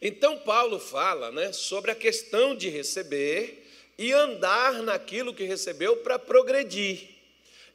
Então, 0.00 0.38
Paulo 0.38 0.78
fala 0.78 1.30
né, 1.30 1.52
sobre 1.52 1.90
a 1.90 1.94
questão 1.94 2.54
de 2.54 2.68
receber 2.68 3.66
e 3.98 4.12
andar 4.12 4.82
naquilo 4.82 5.34
que 5.34 5.44
recebeu 5.44 5.96
para 5.98 6.18
progredir. 6.18 7.08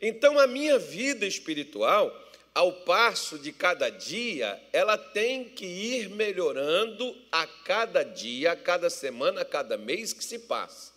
Então, 0.01 0.37
a 0.37 0.45
minha 0.45 0.77
vida 0.77 1.25
espiritual, 1.25 2.15
ao 2.53 2.71
passo 2.71 3.39
de 3.39 3.51
cada 3.51 3.89
dia, 3.89 4.61
ela 4.73 4.97
tem 4.97 5.45
que 5.45 5.65
ir 5.65 6.09
melhorando 6.09 7.15
a 7.31 7.47
cada 7.47 8.03
dia, 8.03 8.51
a 8.51 8.55
cada 8.55 8.89
semana, 8.89 9.41
a 9.41 9.45
cada 9.45 9.77
mês 9.77 10.13
que 10.13 10.23
se 10.23 10.39
passa. 10.39 10.91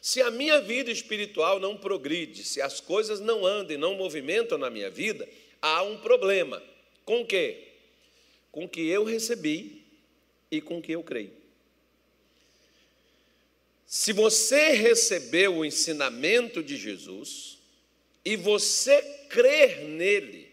Se 0.00 0.22
a 0.22 0.30
minha 0.30 0.60
vida 0.60 0.90
espiritual 0.90 1.58
não 1.58 1.76
progride, 1.76 2.44
se 2.44 2.62
as 2.62 2.80
coisas 2.80 3.20
não 3.20 3.44
andam 3.44 3.74
e 3.74 3.78
não 3.78 3.94
movimentam 3.94 4.56
na 4.56 4.70
minha 4.70 4.90
vida, 4.90 5.28
há 5.60 5.82
um 5.82 5.98
problema. 5.98 6.62
Com 7.04 7.22
o 7.22 7.26
quê? 7.26 7.64
Com 8.52 8.64
o 8.64 8.68
que 8.68 8.88
eu 8.88 9.04
recebi 9.04 9.77
e 10.50 10.60
com 10.60 10.78
o 10.78 10.82
que 10.82 10.92
eu 10.92 11.02
creio. 11.02 11.32
Se 13.86 14.12
você 14.12 14.72
recebeu 14.72 15.56
o 15.56 15.64
ensinamento 15.64 16.62
de 16.62 16.76
Jesus 16.76 17.58
e 18.22 18.36
você 18.36 19.00
crer 19.30 19.82
nele, 19.84 20.52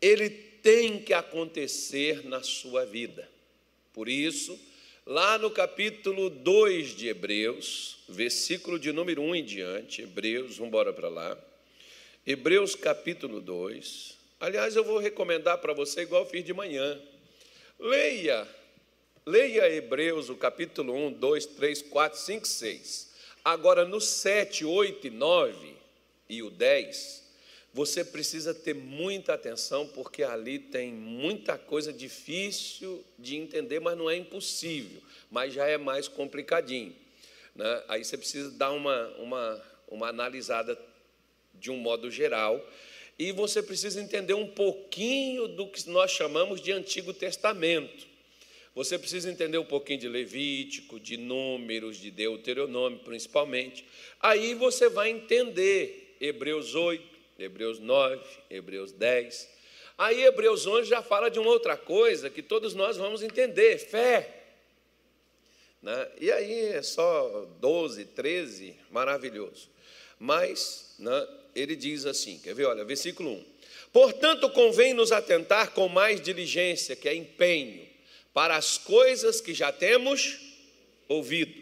ele 0.00 0.30
tem 0.30 1.02
que 1.02 1.12
acontecer 1.12 2.24
na 2.26 2.42
sua 2.42 2.86
vida. 2.86 3.28
Por 3.92 4.08
isso, 4.08 4.58
lá 5.04 5.36
no 5.36 5.50
capítulo 5.50 6.30
2 6.30 6.96
de 6.96 7.08
Hebreus, 7.08 7.98
versículo 8.08 8.78
de 8.78 8.92
número 8.92 9.20
1 9.20 9.34
em 9.36 9.44
diante, 9.44 10.02
Hebreus, 10.02 10.56
vamos 10.56 10.68
embora 10.68 10.92
para 10.92 11.08
lá. 11.08 11.38
Hebreus 12.26 12.74
capítulo 12.74 13.40
2. 13.40 14.16
Aliás, 14.40 14.76
eu 14.76 14.84
vou 14.84 14.98
recomendar 14.98 15.58
para 15.58 15.74
você 15.74 16.02
igual 16.02 16.24
fiz 16.24 16.44
de 16.44 16.54
manhã. 16.54 16.98
Leia 17.78 18.48
Leia 19.28 19.70
Hebreus, 19.70 20.30
o 20.30 20.36
capítulo 20.36 20.94
1, 20.94 21.12
2, 21.12 21.44
3, 21.44 21.82
4, 21.82 22.18
5, 22.18 22.48
6. 22.48 23.12
Agora, 23.44 23.84
no 23.84 24.00
7, 24.00 24.64
8 24.64 25.06
e 25.06 25.10
9 25.10 25.74
e 26.30 26.42
o 26.42 26.48
10, 26.48 27.28
você 27.74 28.02
precisa 28.02 28.54
ter 28.54 28.74
muita 28.74 29.34
atenção, 29.34 29.86
porque 29.88 30.22
ali 30.22 30.58
tem 30.58 30.90
muita 30.90 31.58
coisa 31.58 31.92
difícil 31.92 33.04
de 33.18 33.36
entender, 33.36 33.80
mas 33.80 33.98
não 33.98 34.08
é 34.08 34.16
impossível, 34.16 35.02
mas 35.30 35.52
já 35.52 35.66
é 35.66 35.76
mais 35.76 36.08
complicadinho. 36.08 36.96
Né? 37.54 37.84
Aí 37.86 38.06
você 38.06 38.16
precisa 38.16 38.50
dar 38.52 38.70
uma, 38.70 39.08
uma, 39.18 39.62
uma 39.88 40.08
analisada 40.08 40.78
de 41.52 41.70
um 41.70 41.76
modo 41.76 42.10
geral, 42.10 42.66
e 43.18 43.30
você 43.30 43.62
precisa 43.62 44.00
entender 44.00 44.32
um 44.32 44.48
pouquinho 44.48 45.48
do 45.48 45.68
que 45.68 45.86
nós 45.90 46.12
chamamos 46.12 46.62
de 46.62 46.72
Antigo 46.72 47.12
Testamento. 47.12 48.08
Você 48.78 48.96
precisa 48.96 49.28
entender 49.28 49.58
um 49.58 49.64
pouquinho 49.64 49.98
de 49.98 50.08
Levítico, 50.08 51.00
de 51.00 51.16
Números, 51.16 51.96
de 51.96 52.12
Deuteronômio, 52.12 53.00
principalmente. 53.00 53.84
Aí 54.20 54.54
você 54.54 54.88
vai 54.88 55.10
entender 55.10 56.16
Hebreus 56.20 56.76
8, 56.76 57.04
Hebreus 57.40 57.80
9, 57.80 58.22
Hebreus 58.48 58.92
10. 58.92 59.50
Aí 59.98 60.22
Hebreus 60.22 60.64
11 60.64 60.88
já 60.88 61.02
fala 61.02 61.28
de 61.28 61.40
uma 61.40 61.50
outra 61.50 61.76
coisa 61.76 62.30
que 62.30 62.40
todos 62.40 62.72
nós 62.72 62.96
vamos 62.96 63.20
entender: 63.20 63.78
fé. 63.78 64.44
Né? 65.82 66.08
E 66.20 66.30
aí 66.30 66.66
é 66.66 66.80
só 66.80 67.48
12, 67.60 68.04
13, 68.04 68.76
maravilhoso. 68.92 69.68
Mas 70.20 70.94
né, 71.00 71.28
ele 71.52 71.74
diz 71.74 72.06
assim: 72.06 72.38
quer 72.38 72.54
ver? 72.54 72.66
Olha, 72.66 72.84
versículo 72.84 73.28
1. 73.28 73.44
Portanto, 73.92 74.48
convém 74.50 74.94
nos 74.94 75.10
atentar 75.10 75.72
com 75.72 75.88
mais 75.88 76.20
diligência, 76.20 76.94
que 76.94 77.08
é 77.08 77.14
empenho 77.16 77.87
para 78.38 78.54
as 78.54 78.78
coisas 78.78 79.40
que 79.40 79.52
já 79.52 79.72
temos 79.72 80.38
ouvido, 81.08 81.60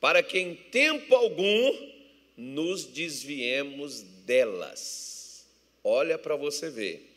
para 0.00 0.22
que 0.22 0.38
em 0.38 0.54
tempo 0.54 1.12
algum 1.12 1.92
nos 2.36 2.84
desviemos 2.84 4.00
delas. 4.24 5.44
Olha 5.82 6.16
para 6.16 6.36
você 6.36 6.70
ver. 6.70 7.12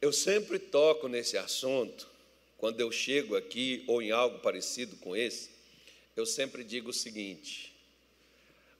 Eu 0.00 0.12
sempre 0.12 0.56
toco 0.56 1.08
nesse 1.08 1.36
assunto, 1.36 2.08
quando 2.58 2.78
eu 2.78 2.92
chego 2.92 3.34
aqui 3.34 3.82
ou 3.88 4.00
em 4.00 4.12
algo 4.12 4.38
parecido 4.38 4.94
com 4.98 5.16
esse, 5.16 5.50
eu 6.16 6.24
sempre 6.24 6.62
digo 6.62 6.90
o 6.90 6.94
seguinte: 6.94 7.74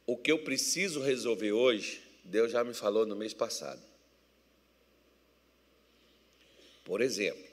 o 0.07 0.17
que 0.17 0.31
eu 0.31 0.39
preciso 0.39 1.01
resolver 1.01 1.51
hoje, 1.51 2.01
Deus 2.23 2.53
já 2.53 2.63
me 2.63 2.75
falou 2.75 3.05
no 3.05 3.17
mês 3.17 3.35
passado. 3.35 3.83
Por 6.85 7.01
exemplo, 7.01 7.50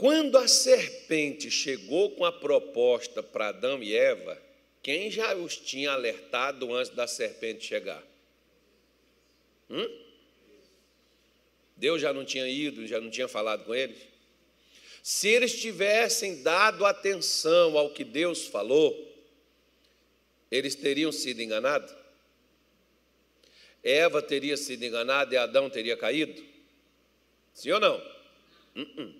quando 0.00 0.38
a 0.38 0.48
serpente 0.48 1.50
chegou 1.50 2.12
com 2.12 2.24
a 2.24 2.32
proposta 2.32 3.22
para 3.22 3.48
Adão 3.48 3.82
e 3.82 3.94
Eva, 3.94 4.40
quem 4.82 5.10
já 5.10 5.34
os 5.34 5.58
tinha 5.58 5.90
alertado 5.90 6.74
antes 6.74 6.90
da 6.94 7.06
serpente 7.06 7.66
chegar? 7.66 8.02
Hum? 9.68 10.00
Deus 11.76 12.00
já 12.00 12.14
não 12.14 12.24
tinha 12.24 12.48
ido, 12.48 12.86
já 12.86 12.98
não 12.98 13.10
tinha 13.10 13.28
falado 13.28 13.66
com 13.66 13.74
eles? 13.74 13.98
Se 15.02 15.28
eles 15.28 15.60
tivessem 15.60 16.42
dado 16.42 16.86
atenção 16.86 17.76
ao 17.76 17.90
que 17.90 18.02
Deus 18.02 18.46
falou, 18.46 18.96
eles 20.50 20.74
teriam 20.74 21.12
sido 21.12 21.42
enganados? 21.42 21.94
Eva 23.84 24.22
teria 24.22 24.56
sido 24.56 24.82
enganada 24.82 25.34
e 25.34 25.36
Adão 25.36 25.68
teria 25.68 25.94
caído? 25.94 26.42
Sim 27.52 27.72
ou 27.72 27.80
não? 27.80 27.96
Uh 28.74 28.80
-uh 28.80 29.19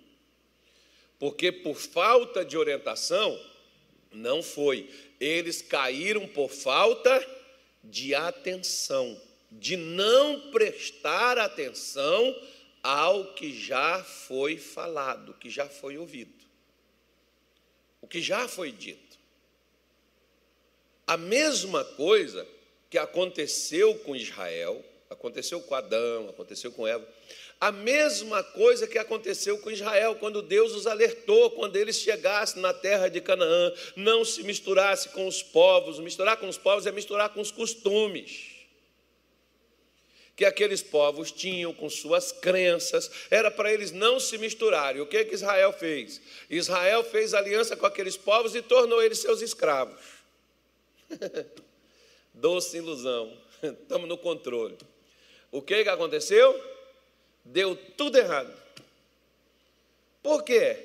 porque 1.20 1.52
por 1.52 1.76
falta 1.76 2.42
de 2.42 2.56
orientação, 2.56 3.38
não 4.10 4.42
foi. 4.42 4.88
Eles 5.20 5.60
caíram 5.60 6.26
por 6.26 6.50
falta 6.50 7.24
de 7.84 8.14
atenção, 8.14 9.20
de 9.52 9.76
não 9.76 10.50
prestar 10.50 11.38
atenção 11.38 12.34
ao 12.82 13.34
que 13.34 13.52
já 13.52 14.02
foi 14.02 14.56
falado, 14.56 15.34
que 15.34 15.50
já 15.50 15.68
foi 15.68 15.98
ouvido, 15.98 16.44
o 18.00 18.08
que 18.08 18.22
já 18.22 18.48
foi 18.48 18.72
dito. 18.72 19.18
A 21.06 21.18
mesma 21.18 21.84
coisa 21.84 22.46
que 22.88 22.96
aconteceu 22.96 23.94
com 23.98 24.16
Israel, 24.16 24.82
aconteceu 25.10 25.60
com 25.60 25.74
Adão, 25.74 26.30
aconteceu 26.30 26.72
com 26.72 26.86
Eva, 26.86 27.06
a 27.60 27.70
mesma 27.70 28.42
coisa 28.42 28.86
que 28.86 28.96
aconteceu 28.96 29.58
com 29.58 29.70
Israel, 29.70 30.16
quando 30.16 30.40
Deus 30.40 30.74
os 30.74 30.86
alertou, 30.86 31.50
quando 31.50 31.76
eles 31.76 31.96
chegassem 31.96 32.62
na 32.62 32.72
terra 32.72 33.08
de 33.08 33.20
Canaã, 33.20 33.72
não 33.94 34.24
se 34.24 34.42
misturasse 34.42 35.10
com 35.10 35.26
os 35.26 35.42
povos. 35.42 35.98
Misturar 35.98 36.38
com 36.38 36.48
os 36.48 36.56
povos 36.56 36.86
é 36.86 36.92
misturar 36.92 37.28
com 37.28 37.40
os 37.40 37.50
costumes 37.50 38.60
que 40.40 40.46
aqueles 40.46 40.80
povos 40.80 41.30
tinham 41.30 41.70
com 41.70 41.90
suas 41.90 42.32
crenças, 42.32 43.10
era 43.30 43.50
para 43.50 43.70
eles 43.70 43.92
não 43.92 44.18
se 44.18 44.38
misturarem. 44.38 45.02
O 45.02 45.06
que, 45.06 45.22
que 45.26 45.34
Israel 45.34 45.70
fez? 45.70 46.18
Israel 46.48 47.04
fez 47.04 47.34
aliança 47.34 47.76
com 47.76 47.84
aqueles 47.84 48.16
povos 48.16 48.54
e 48.54 48.62
tornou 48.62 49.02
eles 49.02 49.18
seus 49.18 49.42
escravos. 49.42 50.00
Doce 52.32 52.78
ilusão, 52.78 53.36
estamos 53.62 54.08
no 54.08 54.16
controle. 54.16 54.78
O 55.52 55.60
que, 55.60 55.82
que 55.82 55.90
aconteceu? 55.90 56.58
Deu 57.44 57.76
tudo 57.96 58.18
errado. 58.18 58.52
Por 60.22 60.42
quê? 60.42 60.76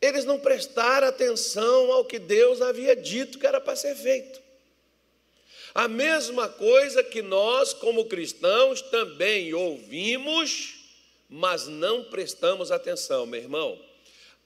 Eles 0.00 0.24
não 0.24 0.38
prestaram 0.38 1.08
atenção 1.08 1.92
ao 1.92 2.04
que 2.04 2.18
Deus 2.18 2.60
havia 2.60 2.94
dito 2.94 3.38
que 3.38 3.46
era 3.46 3.60
para 3.60 3.76
ser 3.76 3.94
feito. 3.94 4.40
A 5.74 5.86
mesma 5.86 6.48
coisa 6.48 7.02
que 7.02 7.22
nós, 7.22 7.72
como 7.72 8.06
cristãos, 8.06 8.80
também 8.80 9.54
ouvimos, 9.54 10.74
mas 11.28 11.66
não 11.66 12.04
prestamos 12.04 12.70
atenção, 12.70 13.26
meu 13.26 13.40
irmão. 13.40 13.80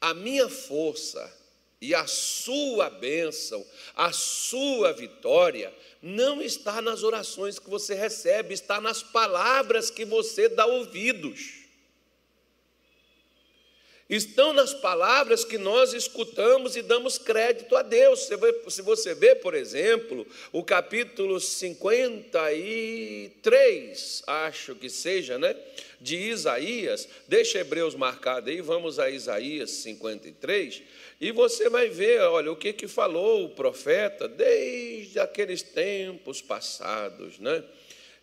A 0.01 0.13
minha 0.13 0.49
força 0.49 1.42
e 1.83 1.97
a 1.97 2.07
sua 2.07 2.89
bênção, 2.89 3.67
a 3.97 4.13
sua 4.13 4.93
vitória, 4.93 5.75
não 6.01 6.41
está 6.41 6.81
nas 6.81 7.03
orações 7.03 7.59
que 7.59 7.69
você 7.69 7.93
recebe, 7.93 8.55
está 8.55 8.81
nas 8.81 9.03
palavras 9.03 9.91
que 9.91 10.05
você 10.05 10.49
dá 10.49 10.65
ouvidos. 10.65 11.62
Estão 14.13 14.53
nas 14.53 14.75
palavras 14.75 15.43
que 15.43 15.57
nós 15.57 15.95
escutamos 15.95 16.77
e 16.77 16.83
damos 16.83 17.17
crédito 17.17 17.75
a 17.75 17.81
Deus. 17.81 18.29
Se 18.69 18.83
você 18.83 19.15
vê, 19.15 19.35
por 19.35 19.55
exemplo, 19.55 20.27
o 20.53 20.63
capítulo 20.63 21.41
53, 21.41 24.23
acho 24.27 24.75
que 24.75 24.91
seja, 24.91 25.39
né? 25.39 25.57
De 25.99 26.15
Isaías, 26.15 27.09
deixa 27.27 27.61
Hebreus 27.61 27.95
marcado 27.95 28.51
aí, 28.51 28.61
vamos 28.61 28.99
a 28.99 29.09
Isaías 29.09 29.71
53 29.71 30.83
e 31.19 31.33
você 31.33 31.71
vai 31.71 31.89
ver, 31.89 32.21
olha, 32.21 32.53
o 32.53 32.57
que, 32.57 32.75
que 32.75 32.89
falou 32.89 33.45
o 33.45 33.51
profeta 33.51 34.29
desde 34.29 35.21
aqueles 35.21 35.63
tempos 35.63 36.43
passados, 36.43 37.39
né? 37.39 37.65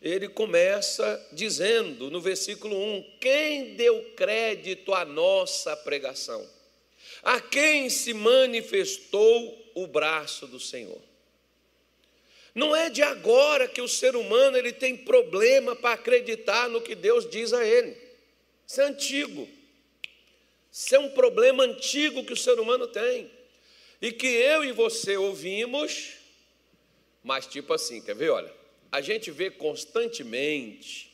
Ele 0.01 0.29
começa 0.29 1.27
dizendo 1.31 2.09
no 2.09 2.21
versículo 2.21 2.75
1: 2.75 3.17
Quem 3.19 3.75
deu 3.75 4.13
crédito 4.15 4.93
à 4.93 5.03
nossa 5.03 5.75
pregação? 5.75 6.47
a 7.23 7.39
quem 7.39 7.89
se 7.89 8.13
manifestou 8.13 9.71
o 9.75 9.87
braço 9.87 10.47
do 10.47 10.59
Senhor. 10.59 11.01
Não 12.55 12.75
é 12.75 12.89
de 12.89 13.01
agora 13.01 13.67
que 13.67 13.81
o 13.81 13.87
ser 13.87 14.15
humano 14.15 14.57
ele 14.57 14.73
tem 14.73 14.97
problema 14.97 15.75
para 15.75 15.93
acreditar 15.95 16.69
no 16.69 16.81
que 16.81 16.95
Deus 16.95 17.29
diz 17.29 17.53
a 17.53 17.65
ele. 17.65 17.95
Isso 18.67 18.81
é 18.81 18.85
antigo. 18.85 19.47
Isso 20.71 20.95
é 20.95 20.99
um 20.99 21.11
problema 21.11 21.63
antigo 21.63 22.25
que 22.25 22.33
o 22.33 22.37
ser 22.37 22.59
humano 22.59 22.87
tem. 22.87 23.29
E 24.01 24.11
que 24.11 24.27
eu 24.27 24.63
e 24.63 24.71
você 24.71 25.17
ouvimos, 25.17 26.13
mas 27.23 27.45
tipo 27.45 27.73
assim, 27.73 28.01
quer 28.01 28.15
ver? 28.15 28.29
Olha, 28.29 28.53
a 28.91 29.01
gente 29.01 29.31
vê 29.31 29.51
constantemente, 29.51 31.09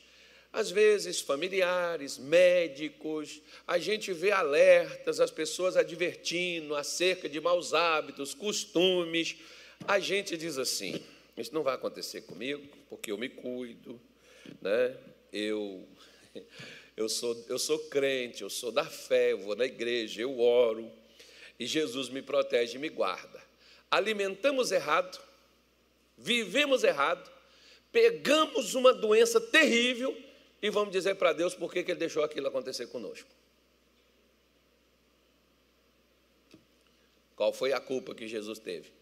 às 0.52 0.70
vezes 0.70 1.20
familiares, 1.20 2.16
médicos, 2.16 3.42
a 3.66 3.78
gente 3.78 4.12
vê 4.12 4.30
alertas, 4.30 5.20
as 5.20 5.30
pessoas 5.30 5.76
advertindo 5.76 6.74
acerca 6.74 7.28
de 7.28 7.40
maus 7.40 7.74
hábitos, 7.74 8.32
costumes. 8.32 9.36
A 9.86 9.98
gente 9.98 10.36
diz 10.36 10.56
assim: 10.56 10.98
isso 11.36 11.52
não 11.52 11.62
vai 11.62 11.74
acontecer 11.74 12.22
comigo, 12.22 12.66
porque 12.88 13.12
eu 13.12 13.18
me 13.18 13.28
cuido, 13.28 14.00
né? 14.62 14.96
Eu 15.32 15.86
eu 16.96 17.08
sou 17.08 17.44
eu 17.48 17.58
sou 17.58 17.78
crente, 17.90 18.42
eu 18.42 18.48
sou 18.48 18.72
da 18.72 18.84
fé, 18.84 19.32
eu 19.32 19.38
vou 19.38 19.54
na 19.54 19.66
igreja, 19.66 20.22
eu 20.22 20.40
oro 20.40 20.90
e 21.58 21.66
Jesus 21.66 22.08
me 22.08 22.22
protege 22.22 22.76
e 22.76 22.80
me 22.80 22.88
guarda. 22.88 23.42
Alimentamos 23.90 24.72
errado, 24.72 25.18
vivemos 26.16 26.84
errado, 26.84 27.30
pegamos 27.96 28.74
uma 28.74 28.92
doença 28.92 29.40
terrível 29.40 30.14
e 30.60 30.68
vamos 30.68 30.92
dizer 30.92 31.14
para 31.14 31.32
Deus 31.32 31.54
por 31.54 31.72
que 31.72 31.78
Ele 31.78 31.94
deixou 31.94 32.22
aquilo 32.22 32.46
acontecer 32.46 32.88
conosco. 32.88 33.26
Qual 37.34 37.54
foi 37.54 37.72
a 37.72 37.80
culpa 37.80 38.14
que 38.14 38.28
Jesus 38.28 38.58
teve? 38.58 38.92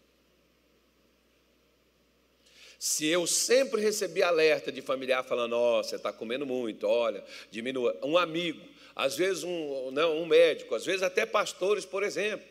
Se 2.79 3.05
eu 3.05 3.27
sempre 3.27 3.81
recebi 3.81 4.23
alerta 4.23 4.71
de 4.71 4.81
familiar 4.81 5.25
falando, 5.25 5.57
ó, 5.57 5.81
oh, 5.81 5.83
você 5.83 5.97
está 5.97 6.13
comendo 6.13 6.45
muito, 6.45 6.87
olha, 6.87 7.21
diminua. 7.51 7.99
Um 8.01 8.17
amigo, 8.17 8.65
às 8.95 9.17
vezes 9.17 9.43
um, 9.43 9.91
não, 9.91 10.21
um 10.21 10.25
médico, 10.25 10.73
às 10.73 10.85
vezes 10.85 11.03
até 11.03 11.25
pastores, 11.25 11.83
por 11.83 12.01
exemplo. 12.01 12.47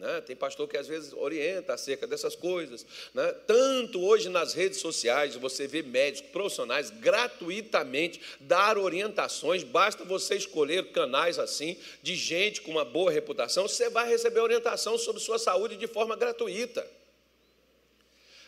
Né? 0.00 0.22
Tem 0.22 0.34
pastor 0.34 0.66
que 0.66 0.78
às 0.78 0.88
vezes 0.88 1.12
orienta 1.12 1.74
acerca 1.74 2.06
dessas 2.06 2.34
coisas. 2.34 2.86
Né? 3.12 3.32
Tanto 3.46 4.00
hoje 4.02 4.30
nas 4.30 4.54
redes 4.54 4.80
sociais, 4.80 5.36
você 5.36 5.66
vê 5.66 5.82
médicos 5.82 6.30
profissionais 6.30 6.88
gratuitamente 6.88 8.18
dar 8.40 8.78
orientações, 8.78 9.62
basta 9.62 10.02
você 10.02 10.36
escolher 10.36 10.90
canais 10.92 11.38
assim, 11.38 11.76
de 12.02 12.16
gente 12.16 12.62
com 12.62 12.70
uma 12.70 12.84
boa 12.84 13.10
reputação, 13.10 13.68
você 13.68 13.90
vai 13.90 14.08
receber 14.08 14.40
orientação 14.40 14.96
sobre 14.96 15.20
sua 15.20 15.38
saúde 15.38 15.76
de 15.76 15.86
forma 15.86 16.16
gratuita. 16.16 16.88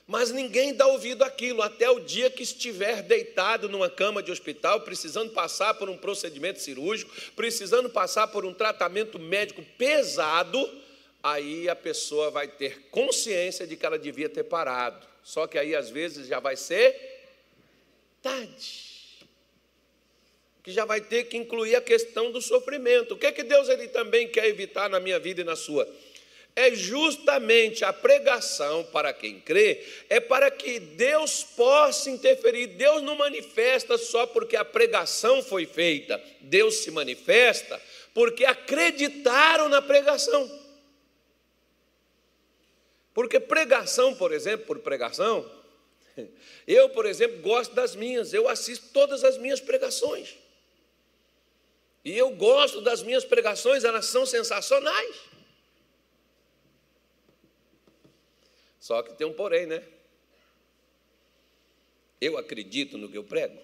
Mas 0.06 0.30
ninguém 0.30 0.74
dá 0.74 0.86
ouvido 0.86 1.22
àquilo 1.22 1.60
até 1.60 1.88
o 1.90 2.00
dia 2.00 2.30
que 2.30 2.42
estiver 2.42 3.02
deitado 3.02 3.68
numa 3.68 3.90
cama 3.90 4.22
de 4.22 4.32
hospital, 4.32 4.80
precisando 4.80 5.32
passar 5.32 5.74
por 5.74 5.90
um 5.90 5.98
procedimento 5.98 6.60
cirúrgico, 6.60 7.14
precisando 7.36 7.90
passar 7.90 8.26
por 8.28 8.44
um 8.44 8.54
tratamento 8.54 9.18
médico 9.18 9.62
pesado, 9.76 10.81
aí 11.22 11.68
a 11.68 11.76
pessoa 11.76 12.30
vai 12.30 12.48
ter 12.48 12.88
consciência 12.90 13.66
de 13.66 13.76
que 13.76 13.86
ela 13.86 13.98
devia 13.98 14.28
ter 14.28 14.44
parado. 14.44 15.06
Só 15.22 15.46
que 15.46 15.58
aí 15.58 15.74
às 15.74 15.88
vezes 15.90 16.26
já 16.26 16.40
vai 16.40 16.56
ser 16.56 16.94
tarde. 18.20 18.92
Que 20.62 20.72
já 20.72 20.84
vai 20.84 21.00
ter 21.00 21.24
que 21.24 21.36
incluir 21.36 21.76
a 21.76 21.80
questão 21.80 22.30
do 22.32 22.40
sofrimento. 22.40 23.14
O 23.14 23.18
que 23.18 23.26
é 23.26 23.32
que 23.32 23.42
Deus 23.42 23.68
ele 23.68 23.88
também 23.88 24.28
quer 24.28 24.46
evitar 24.46 24.88
na 24.88 25.00
minha 25.00 25.18
vida 25.18 25.40
e 25.40 25.44
na 25.44 25.56
sua? 25.56 25.88
é 26.54 26.74
justamente 26.74 27.84
a 27.84 27.92
pregação 27.92 28.84
para 28.84 29.12
quem 29.12 29.40
crê, 29.40 29.82
é 30.08 30.20
para 30.20 30.50
que 30.50 30.78
Deus 30.78 31.42
possa 31.42 32.10
interferir. 32.10 32.68
Deus 32.68 33.02
não 33.02 33.16
manifesta 33.16 33.96
só 33.96 34.26
porque 34.26 34.56
a 34.56 34.64
pregação 34.64 35.42
foi 35.42 35.64
feita, 35.64 36.22
Deus 36.40 36.76
se 36.76 36.90
manifesta 36.90 37.80
porque 38.12 38.44
acreditaram 38.44 39.68
na 39.68 39.80
pregação. 39.80 40.61
Porque 43.14 43.38
pregação, 43.38 44.14
por 44.14 44.32
exemplo, 44.32 44.66
por 44.66 44.78
pregação, 44.78 45.48
eu, 46.66 46.88
por 46.90 47.06
exemplo, 47.06 47.40
gosto 47.40 47.74
das 47.74 47.94
minhas, 47.94 48.32
eu 48.32 48.48
assisto 48.48 48.88
todas 48.92 49.24
as 49.24 49.36
minhas 49.38 49.60
pregações. 49.60 50.36
E 52.04 52.16
eu 52.16 52.30
gosto 52.30 52.80
das 52.80 53.02
minhas 53.02 53.24
pregações, 53.24 53.84
elas 53.84 54.06
são 54.06 54.26
sensacionais. 54.26 55.16
Só 58.80 59.02
que 59.02 59.14
tem 59.14 59.26
um 59.26 59.32
porém, 59.32 59.66
né? 59.66 59.86
Eu 62.20 62.36
acredito 62.36 62.98
no 62.98 63.08
que 63.08 63.16
eu 63.16 63.22
prego. 63.22 63.56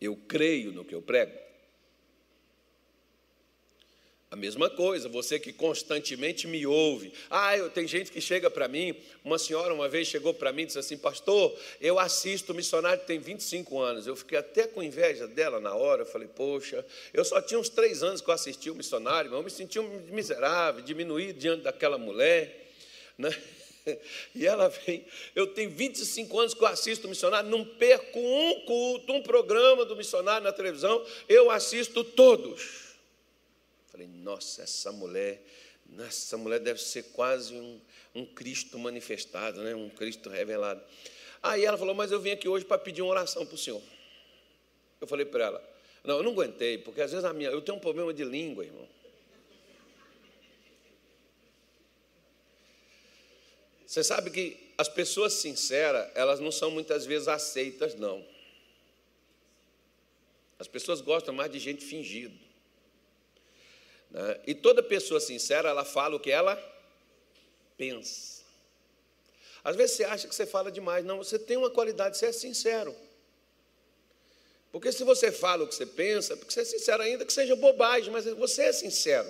Eu 0.00 0.16
creio 0.16 0.72
no 0.72 0.84
que 0.84 0.94
eu 0.94 1.00
prego. 1.00 1.47
A 4.30 4.36
mesma 4.36 4.68
coisa, 4.68 5.08
você 5.08 5.38
que 5.38 5.54
constantemente 5.54 6.46
me 6.46 6.66
ouve. 6.66 7.10
Ah, 7.30 7.56
eu, 7.56 7.70
tem 7.70 7.88
gente 7.88 8.12
que 8.12 8.20
chega 8.20 8.50
para 8.50 8.68
mim, 8.68 8.94
uma 9.24 9.38
senhora 9.38 9.72
uma 9.72 9.88
vez 9.88 10.06
chegou 10.06 10.34
para 10.34 10.52
mim 10.52 10.62
e 10.62 10.66
disse 10.66 10.78
assim: 10.78 10.98
Pastor, 10.98 11.58
eu 11.80 11.98
assisto 11.98 12.52
o 12.52 12.54
missionário 12.54 13.02
tem 13.06 13.18
25 13.18 13.80
anos. 13.80 14.06
Eu 14.06 14.14
fiquei 14.14 14.36
até 14.36 14.66
com 14.66 14.82
inveja 14.82 15.26
dela 15.26 15.58
na 15.60 15.74
hora. 15.74 16.02
Eu 16.02 16.06
falei: 16.06 16.28
Poxa, 16.28 16.84
eu 17.14 17.24
só 17.24 17.40
tinha 17.40 17.58
uns 17.58 17.70
três 17.70 18.02
anos 18.02 18.20
que 18.20 18.28
eu 18.28 18.34
assisti 18.34 18.68
o 18.68 18.74
missionário, 18.74 19.30
mas 19.30 19.38
eu 19.38 19.44
me 19.44 19.50
senti 19.50 19.78
um 19.78 19.88
miserável, 20.10 20.84
diminuído 20.84 21.38
diante 21.38 21.62
daquela 21.62 21.96
mulher. 21.96 22.68
Né? 23.16 23.34
E 24.34 24.46
ela 24.46 24.68
vem, 24.68 25.02
eu 25.34 25.46
tenho 25.46 25.70
25 25.70 26.38
anos 26.38 26.52
que 26.52 26.62
eu 26.62 26.68
assisto 26.68 27.06
o 27.06 27.10
missionário, 27.10 27.48
não 27.48 27.64
perco 27.64 28.18
um 28.18 28.60
culto, 28.66 29.14
um 29.14 29.22
programa 29.22 29.86
do 29.86 29.96
missionário 29.96 30.44
na 30.44 30.52
televisão, 30.52 31.02
eu 31.26 31.50
assisto 31.50 32.04
todos. 32.04 32.87
Falei, 33.98 34.12
nossa, 34.22 34.62
essa 34.62 34.92
mulher, 34.92 35.42
essa 36.06 36.36
mulher 36.36 36.60
deve 36.60 36.80
ser 36.80 37.02
quase 37.10 37.52
um, 37.52 37.80
um 38.14 38.24
Cristo 38.24 38.78
manifestado, 38.78 39.60
né? 39.60 39.74
um 39.74 39.90
Cristo 39.90 40.30
revelado. 40.30 40.80
Aí 41.42 41.64
ela 41.64 41.76
falou, 41.76 41.96
mas 41.96 42.12
eu 42.12 42.20
vim 42.20 42.30
aqui 42.30 42.48
hoje 42.48 42.64
para 42.64 42.78
pedir 42.78 43.02
uma 43.02 43.10
oração 43.10 43.44
para 43.44 43.56
o 43.56 43.58
senhor. 43.58 43.82
Eu 45.00 45.08
falei 45.08 45.26
para 45.26 45.46
ela, 45.46 45.74
não, 46.04 46.18
eu 46.18 46.22
não 46.22 46.30
aguentei, 46.30 46.78
porque 46.78 47.00
às 47.00 47.10
vezes 47.10 47.24
a 47.24 47.32
minha, 47.32 47.50
eu 47.50 47.60
tenho 47.60 47.76
um 47.76 47.80
problema 47.80 48.14
de 48.14 48.22
língua, 48.22 48.64
irmão. 48.64 48.88
Você 53.84 54.04
sabe 54.04 54.30
que 54.30 54.74
as 54.78 54.88
pessoas 54.88 55.32
sinceras, 55.32 56.08
elas 56.14 56.38
não 56.38 56.52
são 56.52 56.70
muitas 56.70 57.04
vezes 57.04 57.26
aceitas, 57.26 57.96
não. 57.96 58.24
As 60.56 60.68
pessoas 60.68 61.00
gostam 61.00 61.34
mais 61.34 61.50
de 61.50 61.58
gente 61.58 61.84
fingido. 61.84 62.47
Né? 64.10 64.40
E 64.46 64.54
toda 64.54 64.82
pessoa 64.82 65.20
sincera, 65.20 65.68
ela 65.68 65.84
fala 65.84 66.16
o 66.16 66.20
que 66.20 66.30
ela 66.30 66.56
pensa. 67.76 68.42
Às 69.62 69.76
vezes 69.76 69.96
você 69.96 70.04
acha 70.04 70.28
que 70.28 70.34
você 70.34 70.46
fala 70.46 70.70
demais. 70.70 71.04
Não, 71.04 71.18
você 71.18 71.38
tem 71.38 71.56
uma 71.56 71.70
qualidade, 71.70 72.16
você 72.16 72.26
é 72.26 72.32
sincero. 72.32 72.94
Porque 74.70 74.92
se 74.92 75.02
você 75.04 75.32
fala 75.32 75.64
o 75.64 75.68
que 75.68 75.74
você 75.74 75.86
pensa, 75.86 76.36
porque 76.36 76.52
você 76.52 76.60
é 76.60 76.64
sincero 76.64 77.02
ainda 77.02 77.24
que 77.24 77.32
seja 77.32 77.56
bobagem, 77.56 78.12
mas 78.12 78.24
você 78.26 78.64
é 78.64 78.72
sincero. 78.72 79.28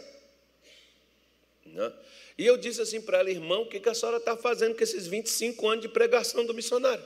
Né? 1.64 1.92
E 2.36 2.46
eu 2.46 2.56
disse 2.56 2.80
assim 2.80 3.00
para 3.00 3.18
ela, 3.18 3.30
irmão, 3.30 3.62
o 3.62 3.68
que, 3.68 3.80
que 3.80 3.88
a 3.88 3.94
senhora 3.94 4.18
está 4.18 4.36
fazendo 4.36 4.74
com 4.74 4.82
esses 4.82 5.06
25 5.06 5.68
anos 5.68 5.82
de 5.82 5.88
pregação 5.88 6.44
do 6.44 6.54
missionário? 6.54 7.04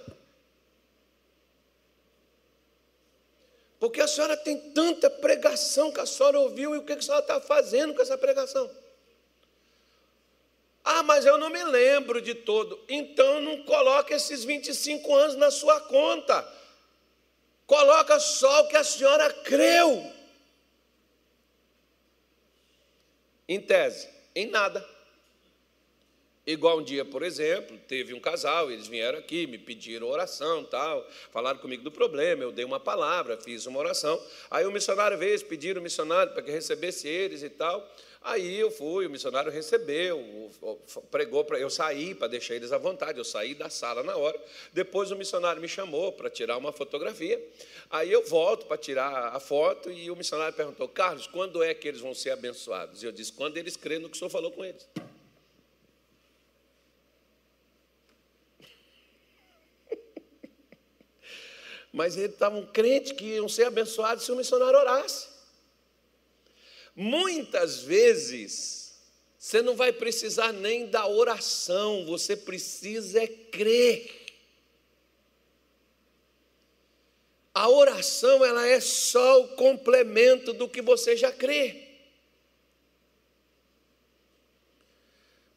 Porque 3.83 4.01
a 4.01 4.07
senhora 4.07 4.37
tem 4.37 4.71
tanta 4.71 5.11
pregação 5.11 5.91
que 5.91 5.99
a 5.99 6.07
senhora 6.07 6.39
ouviu 6.39 6.73
e 6.73 6.79
o 6.79 6.85
que 6.85 6.93
a 6.93 7.03
senhora 7.03 7.21
está 7.21 7.41
fazendo 7.41 7.93
com 7.93 8.01
essa 8.01 8.17
pregação? 8.17 8.71
Ah, 10.85 11.03
mas 11.03 11.27
eu 11.27 11.37
não 11.37 11.51
me 11.51 11.65
lembro 11.65 12.23
de 12.23 12.33
todo. 12.33 12.79
Então 12.89 13.41
não 13.41 13.65
coloque 13.65 14.15
esses 14.15 14.45
25 14.45 15.13
anos 15.17 15.35
na 15.35 15.51
sua 15.51 15.81
conta. 15.81 16.49
Coloca 17.67 18.21
só 18.21 18.63
o 18.63 18.69
que 18.69 18.77
a 18.77 18.85
senhora 18.85 19.29
creu. 19.43 20.13
Em 23.49 23.61
tese, 23.61 24.09
em 24.33 24.47
nada. 24.47 24.89
Igual 26.45 26.79
um 26.81 26.83
dia, 26.83 27.05
por 27.05 27.23
exemplo, 27.23 27.79
teve 27.87 28.13
um 28.13 28.19
casal, 28.19 28.69
eles 28.69 28.89
vieram 28.89 29.17
aqui, 29.21 29.47
me 29.47 29.59
pediram 29.59 30.09
oração, 30.09 30.65
tal, 30.65 31.09
falaram 31.31 31.61
comigo 31.61 31.85
do 31.85 31.91
problema, 31.93 32.43
eu 32.43 32.51
dei 32.51 32.65
uma 32.65 32.81
palavra, 32.81 33.37
fiz 33.37 33.65
uma 33.67 33.79
oração. 33.79 34.21
Aí 34.51 34.67
o 34.67 34.73
missionário 34.73 35.17
veio, 35.17 35.41
pediram 35.45 35.81
o 35.81 35.85
missionário 35.85 36.33
para 36.33 36.43
que 36.43 36.51
recebesse 36.51 37.07
eles 37.07 37.45
e 37.45 37.49
tal. 37.49 37.89
Aí 38.25 38.59
eu 38.59 38.73
fui, 38.73 39.07
o 39.07 39.11
missionário 39.11 39.53
recebeu, 39.53 40.51
pregou 41.13 41.45
para 41.45 41.61
eu 41.61 41.71
sair 41.71 42.17
para 42.17 42.27
deixar 42.27 42.57
eles 42.57 42.73
à 42.73 42.79
vontade. 42.79 43.19
Eu 43.19 43.25
saí 43.25 43.55
da 43.55 43.71
sala 43.71 44.03
na 44.03 44.17
hora. 44.17 44.41
Depois 44.73 45.13
o 45.13 45.17
missionário 45.17 45.63
me 45.63 45.69
chamou 45.69 46.13
para 46.13 46.29
tirar 46.29 46.57
uma 46.57 46.73
fotografia. 46.73 47.41
Aí 47.89 48.11
eu 48.11 48.25
volto 48.27 48.67
para 48.67 48.77
tirar 48.77 49.35
a 49.35 49.39
foto 49.39 49.91
e 49.91 50.11
o 50.11 50.17
missionário 50.17 50.55
perguntou: 50.55 50.89
Carlos, 50.89 51.27
quando 51.27 51.63
é 51.63 51.73
que 51.75 51.87
eles 51.87 52.01
vão 52.01 52.15
ser 52.15 52.31
abençoados? 52.31 53.03
E 53.03 53.07
eu 53.07 53.13
disse: 53.13 53.33
quando 53.33 53.57
eles 53.57 53.77
crêem 53.77 54.01
no 54.01 54.09
que 54.09 54.17
o 54.17 54.19
senhor 54.19 54.31
falou 54.31 54.51
com 54.53 54.65
eles. 54.65 54.89
Mas 61.93 62.17
eles 62.17 62.33
estavam 62.33 62.65
crentes 62.67 63.13
que 63.13 63.25
iam 63.25 63.49
ser 63.49 63.65
abençoados 63.65 64.25
se 64.25 64.33
o 64.33 64.37
missionário 64.37 64.79
orasse. 64.79 65.29
Muitas 66.97 67.83
vezes, 67.83 68.95
você 69.39 69.61
não 69.61 69.75
vai 69.75 69.93
precisar 69.93 70.53
nem 70.53 70.87
da 70.87 71.07
oração, 71.07 72.07
você 72.07 72.37
precisa 72.37 73.23
é 73.23 73.27
crer. 73.27 74.23
A 77.55 77.69
oração 77.69 78.45
ela 78.45 78.67
é 78.67 78.81
só 78.81 79.43
o 79.43 79.49
complemento 79.49 80.55
do 80.55 80.69
que 80.69 80.81
você 80.81 81.17
já 81.17 81.31
crê. 81.31 81.92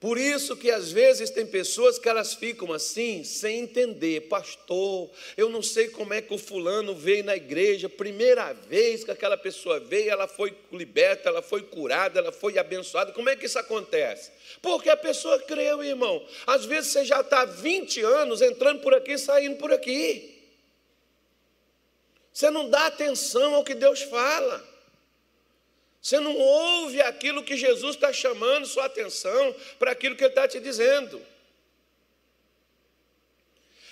Por 0.05 0.19
isso 0.19 0.55
que 0.55 0.69
às 0.69 0.91
vezes 0.91 1.31
tem 1.31 1.47
pessoas 1.47 1.97
que 1.97 2.07
elas 2.07 2.35
ficam 2.35 2.71
assim, 2.71 3.23
sem 3.23 3.61
entender, 3.61 4.27
pastor, 4.29 5.09
eu 5.35 5.49
não 5.49 5.63
sei 5.63 5.87
como 5.87 6.13
é 6.13 6.21
que 6.21 6.31
o 6.31 6.37
fulano 6.37 6.93
veio 6.93 7.23
na 7.23 7.35
igreja, 7.35 7.89
primeira 7.89 8.53
vez 8.53 9.03
que 9.03 9.09
aquela 9.09 9.35
pessoa 9.35 9.79
veio, 9.79 10.11
ela 10.11 10.27
foi 10.27 10.55
liberta, 10.71 11.29
ela 11.29 11.41
foi 11.41 11.63
curada, 11.63 12.19
ela 12.19 12.31
foi 12.31 12.59
abençoada, 12.59 13.13
como 13.13 13.29
é 13.29 13.35
que 13.35 13.47
isso 13.47 13.57
acontece? 13.57 14.31
Porque 14.61 14.91
a 14.91 14.95
pessoa 14.95 15.41
creu, 15.41 15.83
irmão. 15.83 16.23
Às 16.45 16.65
vezes 16.65 16.91
você 16.91 17.03
já 17.03 17.21
está 17.21 17.43
20 17.43 18.01
anos 18.01 18.43
entrando 18.43 18.81
por 18.81 18.93
aqui, 18.93 19.17
saindo 19.17 19.55
por 19.55 19.73
aqui. 19.73 20.39
Você 22.31 22.51
não 22.51 22.69
dá 22.69 22.85
atenção 22.85 23.55
ao 23.55 23.63
que 23.63 23.73
Deus 23.73 24.03
fala. 24.03 24.74
Você 26.05 26.19
não 26.19 26.37
ouve 26.37 27.01
aquilo 27.01 27.41
que 27.41 27.57
Jesus 27.57 27.95
está 27.95 28.13
chamando 28.13 28.67
sua 28.67 28.85
atenção 28.85 29.55
para 29.79 29.89
aquilo 29.89 30.15
que 30.15 30.23
Ele 30.23 30.29
está 30.29 30.47
te 30.47 30.59
dizendo. 30.59 31.19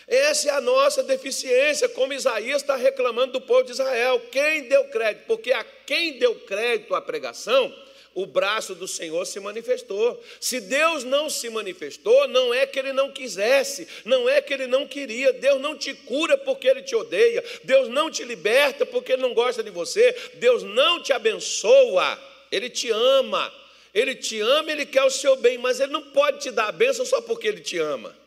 Essa 0.07 0.49
é 0.49 0.51
a 0.51 0.61
nossa 0.61 1.01
deficiência, 1.01 1.89
como 1.89 2.13
Isaías 2.13 2.61
está 2.61 2.75
reclamando 2.75 3.33
do 3.33 3.41
povo 3.41 3.63
de 3.63 3.71
Israel. 3.71 4.19
Quem 4.31 4.67
deu 4.67 4.89
crédito? 4.89 5.25
Porque 5.25 5.51
a 5.51 5.63
quem 5.63 6.19
deu 6.19 6.35
crédito 6.41 6.93
à 6.93 7.01
pregação 7.01 7.73
o 8.15 8.25
braço 8.25 8.75
do 8.75 8.87
Senhor 8.87 9.25
se 9.25 9.39
manifestou. 9.39 10.21
Se 10.39 10.59
Deus 10.61 11.03
não 11.03 11.29
se 11.29 11.49
manifestou, 11.49 12.27
não 12.27 12.53
é 12.53 12.65
que 12.65 12.77
ele 12.77 12.93
não 12.93 13.11
quisesse, 13.11 13.87
não 14.05 14.29
é 14.29 14.41
que 14.41 14.53
ele 14.53 14.67
não 14.67 14.87
queria. 14.87 15.33
Deus 15.33 15.59
não 15.59 15.77
te 15.77 15.93
cura 15.93 16.37
porque 16.37 16.67
ele 16.67 16.83
te 16.83 16.95
odeia, 16.95 17.43
Deus 17.63 17.89
não 17.89 18.11
te 18.11 18.23
liberta 18.23 18.85
porque 18.85 19.13
ele 19.13 19.21
não 19.21 19.33
gosta 19.33 19.63
de 19.63 19.69
você, 19.69 20.15
Deus 20.35 20.63
não 20.63 21.01
te 21.01 21.11
abençoa, 21.11 22.19
ele 22.51 22.69
te 22.69 22.89
ama. 22.91 23.51
Ele 23.93 24.15
te 24.15 24.39
ama, 24.39 24.71
ele 24.71 24.87
quer 24.87 25.03
o 25.03 25.09
seu 25.11 25.35
bem, 25.35 25.57
mas 25.59 25.79
ele 25.79 25.91
não 25.91 26.01
pode 26.01 26.39
te 26.39 26.49
dar 26.49 26.67
a 26.67 26.71
bênção 26.71 27.05
só 27.05 27.21
porque 27.21 27.47
ele 27.47 27.61
te 27.61 27.77
ama. 27.77 28.17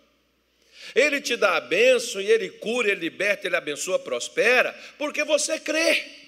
Ele 0.94 1.20
te 1.20 1.36
dá 1.36 1.56
a 1.56 1.60
bênção 1.60 2.20
e 2.20 2.30
ele 2.30 2.48
cura, 2.50 2.88
ele 2.88 3.00
liberta, 3.00 3.48
ele 3.48 3.56
abençoa, 3.56 3.98
prospera, 3.98 4.72
porque 4.96 5.24
você 5.24 5.58
crê. 5.58 6.25